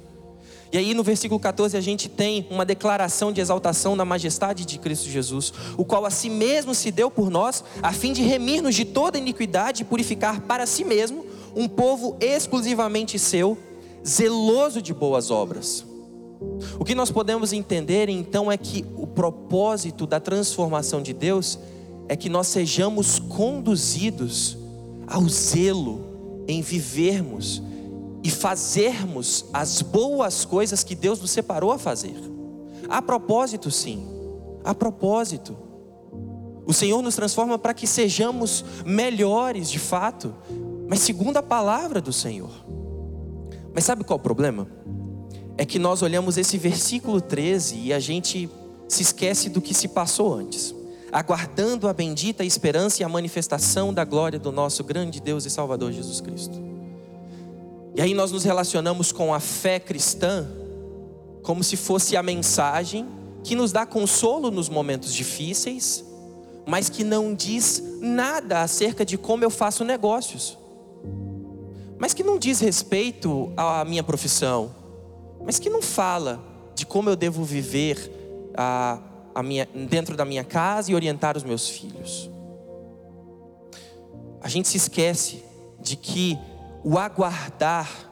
e 0.71 0.77
aí 0.77 0.93
no 0.93 1.03
versículo 1.03 1.39
14 1.39 1.75
a 1.75 1.81
gente 1.81 2.07
tem 2.07 2.45
uma 2.49 2.63
declaração 2.63 3.31
de 3.31 3.41
exaltação 3.41 3.97
da 3.97 4.05
majestade 4.05 4.65
de 4.65 4.77
Cristo 4.77 5.09
Jesus, 5.09 5.51
o 5.75 5.83
qual 5.83 6.05
a 6.05 6.11
si 6.11 6.29
mesmo 6.29 6.75
se 6.75 6.91
deu 6.91 7.09
por 7.09 7.31
nós, 7.31 7.63
a 7.81 7.91
fim 7.91 8.13
de 8.13 8.21
remir-nos 8.21 8.75
de 8.75 8.85
toda 8.85 9.17
iniquidade 9.17 9.81
e 9.81 9.85
purificar 9.85 10.41
para 10.41 10.67
si 10.67 10.83
mesmo 10.83 11.25
um 11.55 11.67
povo 11.67 12.15
exclusivamente 12.19 13.17
seu, 13.17 13.57
zeloso 14.05 14.79
de 14.79 14.93
boas 14.93 15.31
obras. 15.31 15.88
O 16.79 16.85
que 16.85 16.95
nós 16.95 17.11
podemos 17.11 17.51
entender 17.51 18.09
então 18.09 18.51
é 18.51 18.57
que 18.57 18.85
o 18.95 19.05
propósito 19.05 20.07
da 20.07 20.19
transformação 20.19 21.01
de 21.01 21.13
Deus 21.13 21.59
é 22.07 22.15
que 22.15 22.29
nós 22.29 22.47
sejamos 22.47 23.19
conduzidos 23.19 24.57
ao 25.05 25.27
zelo 25.27 26.43
em 26.47 26.61
vivermos 26.61 27.61
e 28.23 28.29
fazermos 28.29 29.45
as 29.53 29.81
boas 29.81 30.45
coisas 30.45 30.83
que 30.83 30.95
Deus 30.95 31.19
nos 31.19 31.31
separou 31.31 31.71
a 31.71 31.77
fazer. 31.77 32.15
A 32.87 33.01
propósito, 33.01 33.69
sim, 33.69 34.05
a 34.63 34.73
propósito. 34.73 35.55
O 36.65 36.73
Senhor 36.73 37.01
nos 37.01 37.15
transforma 37.15 37.57
para 37.57 37.73
que 37.73 37.87
sejamos 37.87 38.63
melhores 38.85 39.69
de 39.69 39.79
fato, 39.79 40.33
mas 40.87 40.99
segundo 40.99 41.37
a 41.37 41.43
palavra 41.43 42.01
do 42.01 42.13
Senhor. 42.13 42.51
Mas 43.73 43.83
sabe 43.83 44.03
qual 44.03 44.17
é 44.17 44.19
o 44.19 44.23
problema? 44.23 44.67
É 45.59 45.65
que 45.65 45.77
nós 45.77 46.01
olhamos 46.01 46.37
esse 46.37 46.57
versículo 46.57 47.19
13 47.19 47.75
e 47.75 47.93
a 47.93 47.99
gente 47.99 48.49
se 48.87 49.01
esquece 49.01 49.49
do 49.49 49.59
que 49.59 49.73
se 49.73 49.89
passou 49.89 50.33
antes, 50.33 50.73
aguardando 51.11 51.89
a 51.89 51.91
bendita 51.91 52.45
esperança 52.45 53.01
e 53.01 53.03
a 53.03 53.09
manifestação 53.09 53.93
da 53.93 54.05
glória 54.05 54.39
do 54.39 54.53
nosso 54.53 54.85
grande 54.85 55.19
Deus 55.19 55.43
e 55.43 55.49
Salvador 55.49 55.91
Jesus 55.91 56.21
Cristo. 56.21 56.57
E 57.93 58.01
aí 58.01 58.13
nós 58.13 58.31
nos 58.31 58.45
relacionamos 58.45 59.11
com 59.11 59.33
a 59.33 59.41
fé 59.41 59.81
cristã 59.81 60.47
como 61.43 61.61
se 61.61 61.75
fosse 61.75 62.15
a 62.15 62.23
mensagem 62.23 63.05
que 63.43 63.53
nos 63.53 63.73
dá 63.73 63.85
consolo 63.85 64.49
nos 64.49 64.69
momentos 64.69 65.13
difíceis, 65.13 66.05
mas 66.65 66.87
que 66.87 67.03
não 67.03 67.33
diz 67.33 67.83
nada 67.99 68.61
acerca 68.61 69.03
de 69.03 69.17
como 69.17 69.43
eu 69.43 69.49
faço 69.49 69.83
negócios. 69.83 70.57
Mas 71.97 72.13
que 72.13 72.23
não 72.23 72.39
diz 72.39 72.61
respeito 72.61 73.51
à 73.57 73.83
minha 73.83 74.03
profissão, 74.03 74.78
mas 75.43 75.59
que 75.59 75.69
não 75.69 75.81
fala 75.81 76.43
de 76.75 76.85
como 76.85 77.09
eu 77.09 77.15
devo 77.15 77.43
viver 77.43 78.51
a, 78.55 78.99
a 79.33 79.43
minha, 79.43 79.67
dentro 79.89 80.15
da 80.15 80.25
minha 80.25 80.43
casa 80.43 80.91
e 80.91 80.95
orientar 80.95 81.37
os 81.37 81.43
meus 81.43 81.67
filhos. 81.67 82.29
A 84.41 84.47
gente 84.47 84.67
se 84.67 84.77
esquece 84.77 85.43
de 85.81 85.95
que 85.95 86.37
o 86.83 86.97
aguardar 86.97 88.09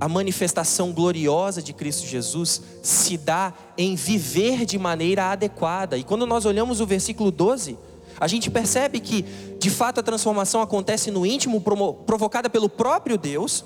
a 0.00 0.08
manifestação 0.08 0.92
gloriosa 0.92 1.62
de 1.62 1.72
Cristo 1.72 2.06
Jesus 2.06 2.62
se 2.82 3.16
dá 3.16 3.52
em 3.76 3.94
viver 3.94 4.64
de 4.64 4.78
maneira 4.78 5.30
adequada. 5.30 5.96
E 5.96 6.02
quando 6.02 6.26
nós 6.26 6.44
olhamos 6.44 6.80
o 6.80 6.86
versículo 6.86 7.30
12, 7.30 7.78
a 8.18 8.26
gente 8.26 8.50
percebe 8.50 9.00
que, 9.00 9.22
de 9.58 9.70
fato, 9.70 10.00
a 10.00 10.02
transformação 10.02 10.60
acontece 10.60 11.10
no 11.10 11.24
íntimo, 11.24 11.60
provocada 11.60 12.50
pelo 12.50 12.68
próprio 12.68 13.16
Deus, 13.16 13.64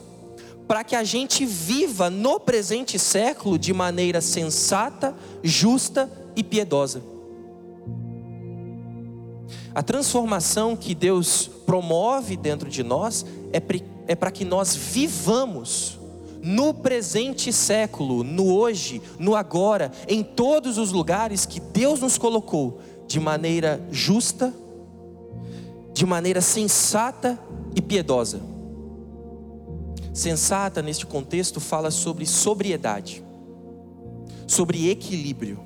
para 0.66 0.82
que 0.82 0.96
a 0.96 1.04
gente 1.04 1.44
viva 1.44 2.08
no 2.08 2.40
presente 2.40 2.98
século 2.98 3.58
de 3.58 3.72
maneira 3.72 4.20
sensata, 4.20 5.14
justa 5.42 6.10
e 6.34 6.42
piedosa. 6.42 7.02
A 9.74 9.82
transformação 9.82 10.76
que 10.76 10.94
Deus 10.94 11.50
promove 11.66 12.36
dentro 12.36 12.70
de 12.70 12.82
nós 12.82 13.26
é 14.06 14.14
para 14.14 14.30
que 14.30 14.44
nós 14.44 14.74
vivamos 14.74 15.98
no 16.40 16.74
presente 16.74 17.52
século, 17.52 18.22
no 18.22 18.54
hoje, 18.54 19.00
no 19.18 19.34
agora, 19.34 19.90
em 20.06 20.22
todos 20.22 20.78
os 20.78 20.92
lugares 20.92 21.46
que 21.46 21.58
Deus 21.58 22.00
nos 22.00 22.18
colocou, 22.18 22.80
de 23.06 23.18
maneira 23.18 23.84
justa, 23.90 24.52
de 25.92 26.04
maneira 26.04 26.40
sensata 26.40 27.38
e 27.74 27.80
piedosa. 27.80 28.53
Sensata, 30.14 30.80
neste 30.80 31.04
contexto, 31.04 31.60
fala 31.60 31.90
sobre 31.90 32.24
sobriedade, 32.24 33.22
sobre 34.46 34.88
equilíbrio, 34.88 35.60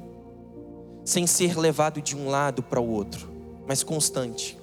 sem 1.05 1.25
ser 1.25 1.57
levado 1.57 2.03
de 2.03 2.17
um 2.17 2.29
lado 2.29 2.65
para 2.65 2.81
o 2.81 2.91
outro 2.91 3.39
mas 3.69 3.83
constante. 3.83 4.59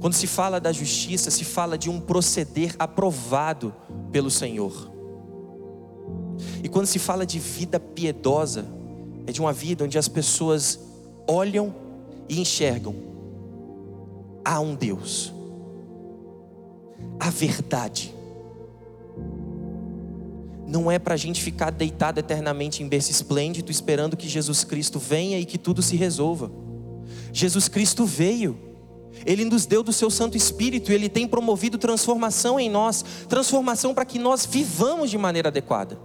Quando 0.00 0.14
se 0.14 0.26
fala 0.26 0.58
da 0.58 0.72
justiça, 0.72 1.30
se 1.30 1.44
fala 1.44 1.78
de 1.78 1.88
um 1.88 2.00
proceder 2.00 2.74
aprovado 2.78 3.72
pelo 4.10 4.28
Senhor. 4.28 4.90
E 6.64 6.68
quando 6.68 6.86
se 6.86 6.98
fala 6.98 7.24
de 7.24 7.38
vida 7.38 7.78
piedosa, 7.78 8.66
é 9.24 9.30
de 9.30 9.40
uma 9.40 9.52
vida 9.52 9.84
onde 9.84 9.96
as 9.96 10.08
pessoas 10.08 10.80
olham 11.28 11.72
e 12.28 12.40
enxergam: 12.40 12.94
há 14.44 14.58
um 14.58 14.74
Deus, 14.74 15.32
a 17.20 17.30
verdade 17.30 18.14
não 20.70 20.88
é 20.88 21.00
para 21.00 21.14
a 21.14 21.16
gente 21.16 21.42
ficar 21.42 21.70
deitado 21.70 22.18
eternamente 22.18 22.80
em 22.82 22.88
berço 22.88 23.10
esplêndido, 23.10 23.72
esperando 23.72 24.16
que 24.16 24.28
Jesus 24.28 24.62
Cristo 24.62 25.00
venha 25.00 25.38
e 25.38 25.44
que 25.44 25.58
tudo 25.58 25.82
se 25.82 25.96
resolva. 25.96 26.50
Jesus 27.32 27.66
Cristo 27.66 28.06
veio, 28.06 28.56
Ele 29.26 29.44
nos 29.44 29.66
deu 29.66 29.82
do 29.82 29.92
Seu 29.92 30.08
Santo 30.10 30.36
Espírito, 30.36 30.92
e 30.92 30.94
Ele 30.94 31.08
tem 31.08 31.26
promovido 31.26 31.76
transformação 31.76 32.58
em 32.58 32.70
nós 32.70 33.04
transformação 33.28 33.92
para 33.92 34.04
que 34.04 34.18
nós 34.18 34.46
vivamos 34.46 35.10
de 35.10 35.18
maneira 35.18 35.48
adequada. 35.48 35.98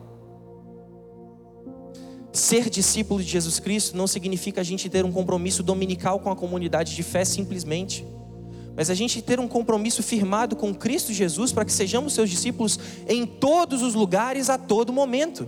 Ser 2.34 2.70
discípulo 2.70 3.22
de 3.22 3.30
Jesus 3.30 3.60
Cristo 3.60 3.96
não 3.96 4.08
significa 4.08 4.62
a 4.62 4.64
gente 4.64 4.90
ter 4.90 5.06
um 5.06 5.12
compromisso 5.12 5.62
dominical 5.62 6.20
com 6.20 6.32
a 6.32 6.36
comunidade 6.36 6.96
de 6.96 7.04
fé 7.04 7.24
simplesmente 7.24 8.04
mas 8.76 8.90
a 8.90 8.94
gente 8.94 9.22
ter 9.22 9.40
um 9.40 9.48
compromisso 9.48 10.04
firmado 10.04 10.56
com 10.56 10.76
Cristo 10.76 11.14
Jesus 11.14 11.52
para 11.52 11.64
que 11.64 11.72
sejamos 11.72 12.14
seus 12.14 12.30
discípulos 12.30 12.78
em 13.08 13.26
todos 13.26 13.82
os 13.82 13.94
lugares, 13.94 14.50
a 14.50 14.58
todo 14.58 14.92
momento. 14.92 15.48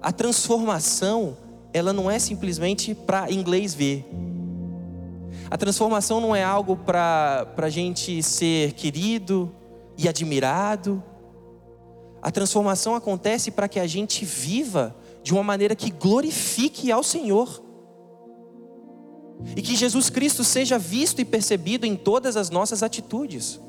A 0.00 0.10
transformação, 0.10 1.36
ela 1.72 1.92
não 1.92 2.10
é 2.10 2.18
simplesmente 2.18 2.94
para 2.94 3.30
inglês 3.30 3.74
ver. 3.74 4.06
A 5.50 5.56
transformação 5.56 6.20
não 6.20 6.34
é 6.34 6.42
algo 6.42 6.76
para 6.76 7.46
a 7.56 7.70
gente 7.70 8.22
ser 8.22 8.72
querido 8.72 9.54
e 9.98 10.08
admirado. 10.08 11.02
A 12.22 12.30
transformação 12.30 12.94
acontece 12.94 13.50
para 13.50 13.68
que 13.68 13.78
a 13.78 13.86
gente 13.86 14.24
viva 14.24 14.96
de 15.22 15.32
uma 15.32 15.42
maneira 15.42 15.74
que 15.74 15.90
glorifique 15.90 16.90
ao 16.90 17.02
Senhor. 17.02 17.67
E 19.56 19.62
que 19.62 19.76
Jesus 19.76 20.10
Cristo 20.10 20.42
seja 20.44 20.78
visto 20.78 21.20
e 21.20 21.24
percebido 21.24 21.86
em 21.86 21.96
todas 21.96 22.36
as 22.36 22.50
nossas 22.50 22.82
atitudes. 22.82 23.60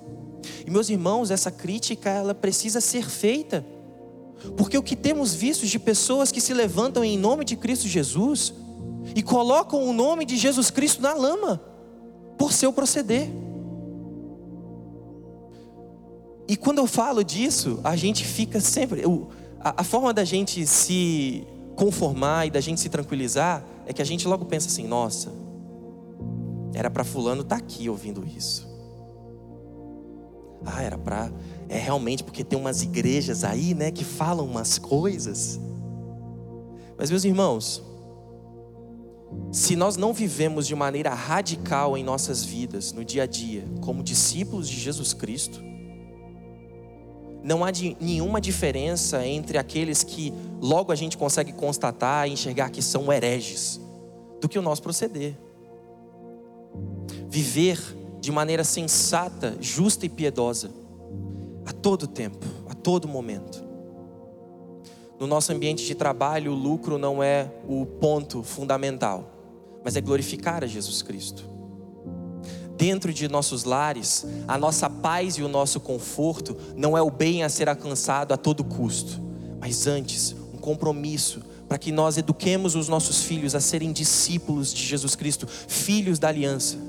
E 0.65 0.71
meus 0.71 0.89
irmãos, 0.89 1.31
essa 1.31 1.51
crítica 1.51 2.09
ela 2.09 2.33
precisa 2.33 2.81
ser 2.81 3.09
feita. 3.09 3.65
Porque 4.55 4.77
o 4.77 4.83
que 4.83 4.95
temos 4.95 5.33
visto 5.33 5.65
de 5.65 5.77
pessoas 5.77 6.31
que 6.31 6.41
se 6.41 6.53
levantam 6.53 7.03
em 7.03 7.17
nome 7.17 7.43
de 7.43 7.55
Cristo 7.55 7.87
Jesus 7.87 8.53
e 9.15 9.21
colocam 9.21 9.83
o 9.83 9.93
nome 9.93 10.25
de 10.25 10.37
Jesus 10.37 10.69
Cristo 10.69 11.01
na 11.01 11.13
lama 11.13 11.61
por 12.37 12.53
seu 12.53 12.71
proceder. 12.71 13.29
E 16.47 16.55
quando 16.55 16.79
eu 16.79 16.87
falo 16.87 17.23
disso, 17.23 17.79
a 17.83 17.95
gente 17.95 18.25
fica 18.25 18.59
sempre. 18.59 19.03
A, 19.59 19.81
a 19.81 19.83
forma 19.83 20.13
da 20.13 20.23
gente 20.23 20.65
se 20.65 21.45
conformar 21.75 22.47
e 22.47 22.49
da 22.49 22.59
gente 22.59 22.79
se 22.79 22.89
tranquilizar 22.89 23.63
é 23.85 23.93
que 23.93 24.01
a 24.01 24.05
gente 24.05 24.27
logo 24.27 24.45
pensa 24.45 24.67
assim: 24.67 24.87
nossa, 24.87 25.31
era 26.73 26.89
para 26.89 27.03
fulano 27.03 27.41
estar 27.41 27.57
tá 27.57 27.63
aqui 27.63 27.89
ouvindo 27.89 28.25
isso. 28.25 28.67
Ah, 30.65 30.83
era 30.83 30.97
para 30.97 31.31
é 31.67 31.77
realmente 31.77 32.23
porque 32.23 32.43
tem 32.43 32.57
umas 32.57 32.81
igrejas 32.81 33.43
aí, 33.43 33.73
né, 33.73 33.91
que 33.91 34.03
falam 34.03 34.45
umas 34.45 34.77
coisas. 34.77 35.59
Mas 36.97 37.09
meus 37.09 37.23
irmãos, 37.23 37.83
se 39.51 39.75
nós 39.75 39.95
não 39.95 40.11
vivemos 40.11 40.65
de 40.67 40.75
maneira 40.75 41.13
radical 41.13 41.95
em 41.95 42.03
nossas 42.03 42.43
vidas, 42.43 42.91
no 42.91 43.05
dia 43.05 43.23
a 43.23 43.25
dia, 43.27 43.63
como 43.81 44.03
discípulos 44.03 44.67
de 44.67 44.79
Jesus 44.79 45.13
Cristo, 45.13 45.61
não 47.43 47.63
há 47.63 47.71
de, 47.71 47.95
nenhuma 48.01 48.41
diferença 48.41 49.25
entre 49.25 49.57
aqueles 49.57 50.03
que 50.03 50.33
logo 50.59 50.91
a 50.91 50.95
gente 50.95 51.17
consegue 51.17 51.53
constatar 51.53 52.27
e 52.27 52.33
enxergar 52.33 52.69
que 52.69 52.81
são 52.81 53.13
hereges, 53.13 53.79
do 54.41 54.49
que 54.49 54.59
o 54.59 54.61
nosso 54.61 54.81
proceder 54.81 55.37
viver 57.41 57.79
de 58.19 58.31
maneira 58.33 58.65
sensata, 58.65 59.55
justa 59.61 60.05
e 60.05 60.09
piedosa, 60.09 60.71
a 61.65 61.71
todo 61.71 62.05
tempo, 62.05 62.45
a 62.67 62.73
todo 62.73 63.07
momento. 63.07 63.63
No 65.17 65.25
nosso 65.25 65.53
ambiente 65.53 65.85
de 65.85 65.95
trabalho, 65.95 66.51
o 66.51 66.55
lucro 66.55 66.97
não 66.97 67.23
é 67.23 67.49
o 67.65 67.85
ponto 67.85 68.43
fundamental, 68.43 69.31
mas 69.83 69.95
é 69.95 70.01
glorificar 70.01 70.65
a 70.65 70.67
Jesus 70.67 71.01
Cristo. 71.01 71.45
Dentro 72.77 73.13
de 73.13 73.27
nossos 73.29 73.63
lares, 73.63 74.25
a 74.47 74.57
nossa 74.57 74.89
paz 74.89 75.35
e 75.35 75.43
o 75.43 75.47
nosso 75.47 75.79
conforto 75.79 76.57
não 76.75 76.97
é 76.97 77.01
o 77.01 77.09
bem 77.09 77.43
a 77.43 77.49
ser 77.49 77.69
alcançado 77.69 78.33
a 78.33 78.37
todo 78.37 78.65
custo, 78.65 79.21
mas 79.59 79.87
antes 79.87 80.35
um 80.53 80.57
compromisso 80.57 81.41
para 81.69 81.77
que 81.77 81.91
nós 81.91 82.17
eduquemos 82.17 82.75
os 82.75 82.89
nossos 82.89 83.21
filhos 83.21 83.55
a 83.55 83.61
serem 83.61 83.93
discípulos 83.93 84.73
de 84.73 84.83
Jesus 84.83 85.15
Cristo, 85.15 85.47
filhos 85.47 86.19
da 86.19 86.27
aliança 86.29 86.88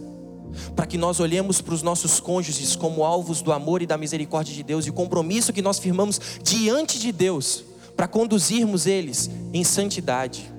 para 0.75 0.87
que 0.87 0.99
nós 0.99 1.21
olhemos 1.21 1.61
para 1.61 1.75
os 1.75 1.83
nossos 1.83 2.21
cônjuges 2.21 2.77
como 2.77 3.05
alvos 3.05 3.43
do 3.43 3.53
amor 3.53 3.83
e 3.83 3.87
da 3.87 3.97
misericórdia 3.97 4.55
de 4.55 4.63
Deus 4.63 4.87
e 4.87 4.91
o 4.91 4.93
compromisso 4.93 5.53
que 5.53 5.63
nós 5.63 5.79
firmamos 5.79 6.21
diante 6.43 6.99
de 6.99 7.13
Deus 7.13 7.65
para 7.97 8.09
conduzirmos 8.09 8.87
eles 8.87 9.31
em 9.53 9.63
santidade. 9.65 10.51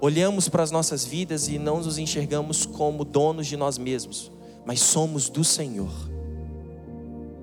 Olhamos 0.00 0.48
para 0.48 0.62
as 0.62 0.70
nossas 0.70 1.04
vidas 1.04 1.48
e 1.48 1.58
não 1.58 1.80
nos 1.80 1.98
enxergamos 1.98 2.64
como 2.64 3.04
donos 3.04 3.46
de 3.46 3.56
nós 3.56 3.78
mesmos, 3.78 4.30
mas 4.64 4.80
somos 4.80 5.28
do 5.28 5.42
Senhor. 5.42 5.90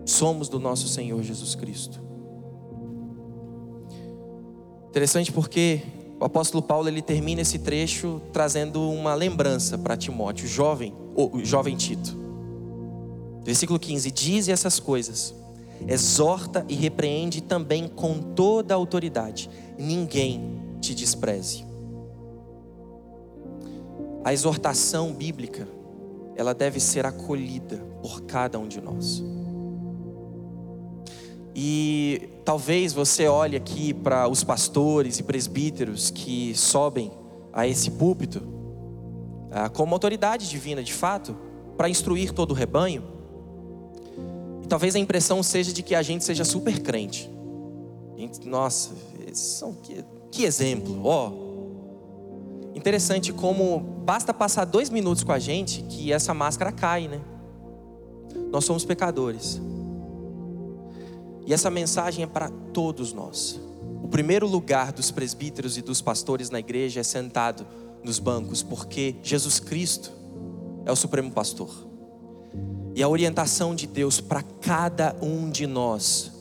Somos 0.06 0.48
do 0.48 0.60
nosso 0.60 0.88
Senhor 0.88 1.22
Jesus 1.24 1.56
Cristo. 1.56 2.00
Interessante 4.90 5.32
porque 5.32 5.82
o 6.20 6.24
apóstolo 6.24 6.64
Paulo 6.64 6.88
ele 6.88 7.02
termina 7.02 7.42
esse 7.42 7.60
trecho 7.60 8.22
trazendo 8.32 8.90
uma 8.90 9.14
lembrança 9.14 9.78
para 9.78 9.98
Timóteo, 9.98 10.48
jovem, 10.48 10.94
ou 11.14 11.44
jovem 11.44 11.76
Tito. 11.76 12.16
Versículo 13.44 13.78
15: 13.78 14.12
Dize 14.12 14.52
essas 14.52 14.80
coisas, 14.80 15.34
exorta 15.88 16.66
e 16.70 16.74
repreende 16.74 17.42
também 17.42 17.88
com 17.88 18.20
toda 18.20 18.74
a 18.74 18.78
autoridade, 18.78 19.50
ninguém 19.78 20.60
te 20.80 20.96
despreze. 20.96 21.66
A 24.24 24.34
exortação 24.34 25.14
bíblica, 25.14 25.68
ela 26.36 26.54
deve 26.54 26.80
ser 26.80 27.06
acolhida 27.06 27.78
por 28.02 28.22
cada 28.22 28.58
um 28.58 28.68
de 28.68 28.82
nós. 28.82 29.24
E 31.58 32.30
talvez 32.44 32.92
você 32.92 33.28
olhe 33.28 33.56
aqui 33.56 33.94
para 33.94 34.28
os 34.28 34.44
pastores 34.44 35.20
e 35.20 35.24
presbíteros 35.24 36.12
que 36.12 36.54
sobem 36.54 37.10
a 37.54 37.66
esse 37.66 37.92
púlpito 37.92 38.42
ah, 39.50 39.70
como 39.70 39.96
autoridade 39.96 40.50
divina, 40.50 40.84
de 40.84 40.94
fato, 40.94 41.34
para 41.78 41.88
instruir 41.88 42.34
todo 42.34 42.52
o 42.52 42.54
rebanho. 42.54 43.04
E 44.62 44.68
talvez 44.68 44.98
a 44.98 45.00
impressão 45.00 45.42
seja 45.42 45.72
de 45.72 45.82
que 45.82 45.96
a 45.96 46.02
gente 46.02 46.26
seja 46.26 46.44
super 46.44 46.82
crente. 46.82 47.32
Nossa, 48.44 48.92
são, 49.34 49.74
que, 49.76 50.04
que 50.32 50.44
exemplo, 50.44 51.06
ó. 51.06 51.32
Interessante 52.74 53.32
como 53.32 53.80
basta 53.80 54.34
passar 54.34 54.66
dois 54.66 54.90
minutos 54.90 55.24
com 55.24 55.32
a 55.32 55.40
gente 55.40 55.84
que 55.84 56.12
essa 56.12 56.34
máscara 56.34 56.74
cai, 56.74 57.08
né? 57.08 57.22
Nós 58.52 58.66
somos 58.66 58.84
pecadores. 58.84 59.62
E 61.46 61.54
essa 61.54 61.70
mensagem 61.70 62.24
é 62.24 62.28
para 62.28 62.50
todos 62.74 63.14
nós. 63.14 63.60
O 64.04 64.08
primeiro 64.08 64.48
lugar 64.48 64.92
dos 64.92 65.12
presbíteros 65.12 65.78
e 65.78 65.82
dos 65.82 66.02
pastores 66.02 66.50
na 66.50 66.60
igreja 66.60 67.00
é 67.00 67.04
sentado 67.04 67.66
nos 68.04 68.20
bancos, 68.20 68.62
porque 68.64 69.16
Jesus 69.24 69.60
Cristo 69.60 70.12
é 70.86 70.92
o 70.92 70.96
supremo 70.96 71.32
pastor. 71.32 71.70
e 72.96 73.04
a 73.04 73.10
orientação 73.10 73.76
de 73.76 73.86
Deus 73.86 74.22
para 74.22 74.42
cada 74.42 75.14
um 75.22 75.50
de 75.50 75.68
nós. 75.68 76.32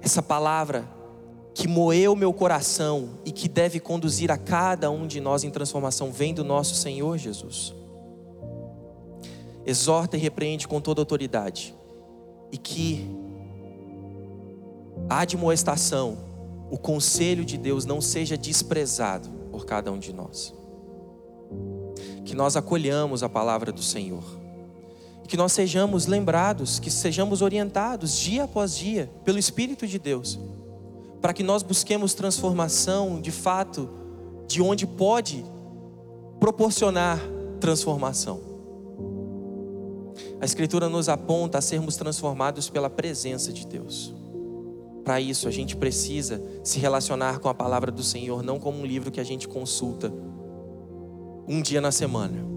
Essa 0.00 0.22
palavra 0.22 0.88
que 1.52 1.66
moeu 1.66 2.14
meu 2.14 2.32
coração 2.32 3.18
e 3.24 3.32
que 3.32 3.48
deve 3.48 3.80
conduzir 3.80 4.30
a 4.30 4.38
cada 4.38 4.90
um 4.90 5.06
de 5.06 5.20
nós 5.20 5.42
em 5.42 5.50
transformação 5.50 6.12
vem 6.12 6.32
do 6.32 6.44
nosso 6.44 6.76
Senhor 6.76 7.18
Jesus. 7.18 7.74
Exorta 9.66 10.16
e 10.16 10.20
repreende 10.20 10.68
com 10.68 10.80
toda 10.80 11.00
autoridade, 11.00 11.74
e 12.52 12.58
que 12.58 13.10
a 15.08 15.20
admoestação, 15.20 16.18
o 16.70 16.78
conselho 16.78 17.44
de 17.44 17.56
Deus 17.56 17.84
não 17.84 18.00
seja 18.00 18.36
desprezado 18.36 19.28
por 19.50 19.64
cada 19.64 19.92
um 19.92 19.98
de 19.98 20.12
nós. 20.12 20.54
Que 22.24 22.34
nós 22.34 22.56
acolhamos 22.56 23.22
a 23.22 23.28
palavra 23.28 23.70
do 23.70 23.82
Senhor 23.82 24.44
que 25.26 25.36
nós 25.36 25.52
sejamos 25.52 26.06
lembrados, 26.06 26.78
que 26.78 26.90
sejamos 26.90 27.42
orientados 27.42 28.18
dia 28.18 28.44
após 28.44 28.76
dia 28.76 29.10
pelo 29.24 29.38
Espírito 29.38 29.86
de 29.86 29.98
Deus, 29.98 30.38
para 31.20 31.32
que 31.32 31.42
nós 31.42 31.62
busquemos 31.62 32.14
transformação 32.14 33.20
de 33.20 33.30
fato, 33.30 33.88
de 34.46 34.60
onde 34.60 34.86
pode 34.86 35.44
proporcionar 36.38 37.18
transformação. 37.58 38.40
A 40.40 40.44
Escritura 40.44 40.88
nos 40.88 41.08
aponta 41.08 41.58
a 41.58 41.62
sermos 41.62 41.96
transformados 41.96 42.68
pela 42.68 42.90
presença 42.90 43.52
de 43.52 43.66
Deus. 43.66 44.14
Para 45.04 45.20
isso, 45.20 45.46
a 45.46 45.50
gente 45.50 45.76
precisa 45.76 46.42
se 46.62 46.78
relacionar 46.78 47.38
com 47.38 47.48
a 47.48 47.54
palavra 47.54 47.92
do 47.92 48.02
Senhor, 48.02 48.42
não 48.42 48.58
como 48.58 48.78
um 48.78 48.86
livro 48.86 49.10
que 49.10 49.20
a 49.20 49.24
gente 49.24 49.46
consulta 49.46 50.12
um 51.46 51.60
dia 51.60 51.80
na 51.80 51.92
semana 51.92 52.54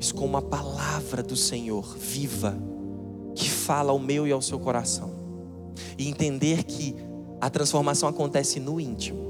mas 0.00 0.10
com 0.12 0.24
uma 0.24 0.40
palavra 0.40 1.22
do 1.22 1.36
Senhor 1.36 1.94
viva, 1.98 2.56
que 3.34 3.50
fala 3.50 3.92
ao 3.92 3.98
meu 3.98 4.26
e 4.26 4.32
ao 4.32 4.40
seu 4.40 4.58
coração. 4.58 5.10
E 5.98 6.08
entender 6.08 6.64
que 6.64 6.96
a 7.38 7.50
transformação 7.50 8.08
acontece 8.08 8.58
no 8.58 8.80
íntimo. 8.80 9.20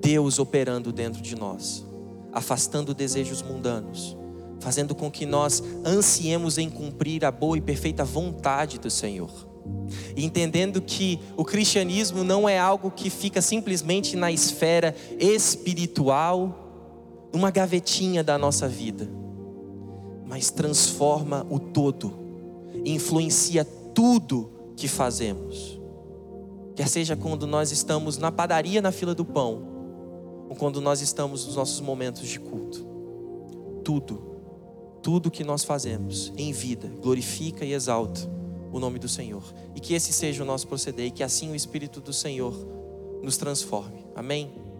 Deus 0.00 0.38
operando 0.38 0.92
dentro 0.92 1.20
de 1.20 1.34
nós, 1.34 1.84
afastando 2.32 2.94
desejos 2.94 3.42
mundanos, 3.42 4.16
fazendo 4.60 4.94
com 4.94 5.10
que 5.10 5.26
nós 5.26 5.60
ansiemos 5.84 6.58
em 6.58 6.70
cumprir 6.70 7.24
a 7.24 7.32
boa 7.32 7.58
e 7.58 7.60
perfeita 7.60 8.04
vontade 8.04 8.78
do 8.78 8.88
Senhor. 8.88 9.51
E 10.16 10.24
entendendo 10.24 10.80
que 10.80 11.18
o 11.36 11.44
cristianismo 11.44 12.24
não 12.24 12.48
é 12.48 12.58
algo 12.58 12.90
que 12.90 13.10
fica 13.10 13.40
simplesmente 13.40 14.16
na 14.16 14.32
esfera 14.32 14.94
espiritual, 15.18 16.58
numa 17.32 17.50
gavetinha 17.50 18.22
da 18.22 18.36
nossa 18.36 18.68
vida 18.68 19.22
mas 20.32 20.50
transforma 20.50 21.46
o 21.50 21.58
todo, 21.58 22.10
influencia 22.86 23.66
tudo 23.66 24.50
que 24.74 24.88
fazemos. 24.88 25.78
Quer 26.74 26.88
seja 26.88 27.14
quando 27.14 27.46
nós 27.46 27.70
estamos 27.70 28.16
na 28.16 28.32
padaria 28.32 28.80
na 28.80 28.90
fila 28.90 29.14
do 29.14 29.26
pão, 29.26 29.62
ou 30.48 30.56
quando 30.56 30.80
nós 30.80 31.02
estamos 31.02 31.44
nos 31.44 31.54
nossos 31.54 31.82
momentos 31.82 32.26
de 32.26 32.40
culto. 32.40 32.82
Tudo, 33.84 34.22
tudo 35.02 35.30
que 35.30 35.44
nós 35.44 35.64
fazemos 35.64 36.32
em 36.38 36.50
vida 36.50 36.90
glorifica 37.02 37.62
e 37.62 37.74
exalta 37.74 38.26
o 38.72 38.80
nome 38.80 38.98
do 38.98 39.08
Senhor. 39.08 39.44
E 39.74 39.80
que 39.80 39.94
esse 39.94 40.12
seja 40.12 40.42
o 40.42 40.46
nosso 40.46 40.66
proceder 40.66 41.06
e 41.06 41.10
que 41.10 41.22
assim 41.22 41.52
o 41.52 41.54
Espírito 41.54 42.00
do 42.00 42.12
Senhor 42.12 42.54
nos 43.22 43.36
transforme. 43.36 44.04
Amém? 44.14 44.71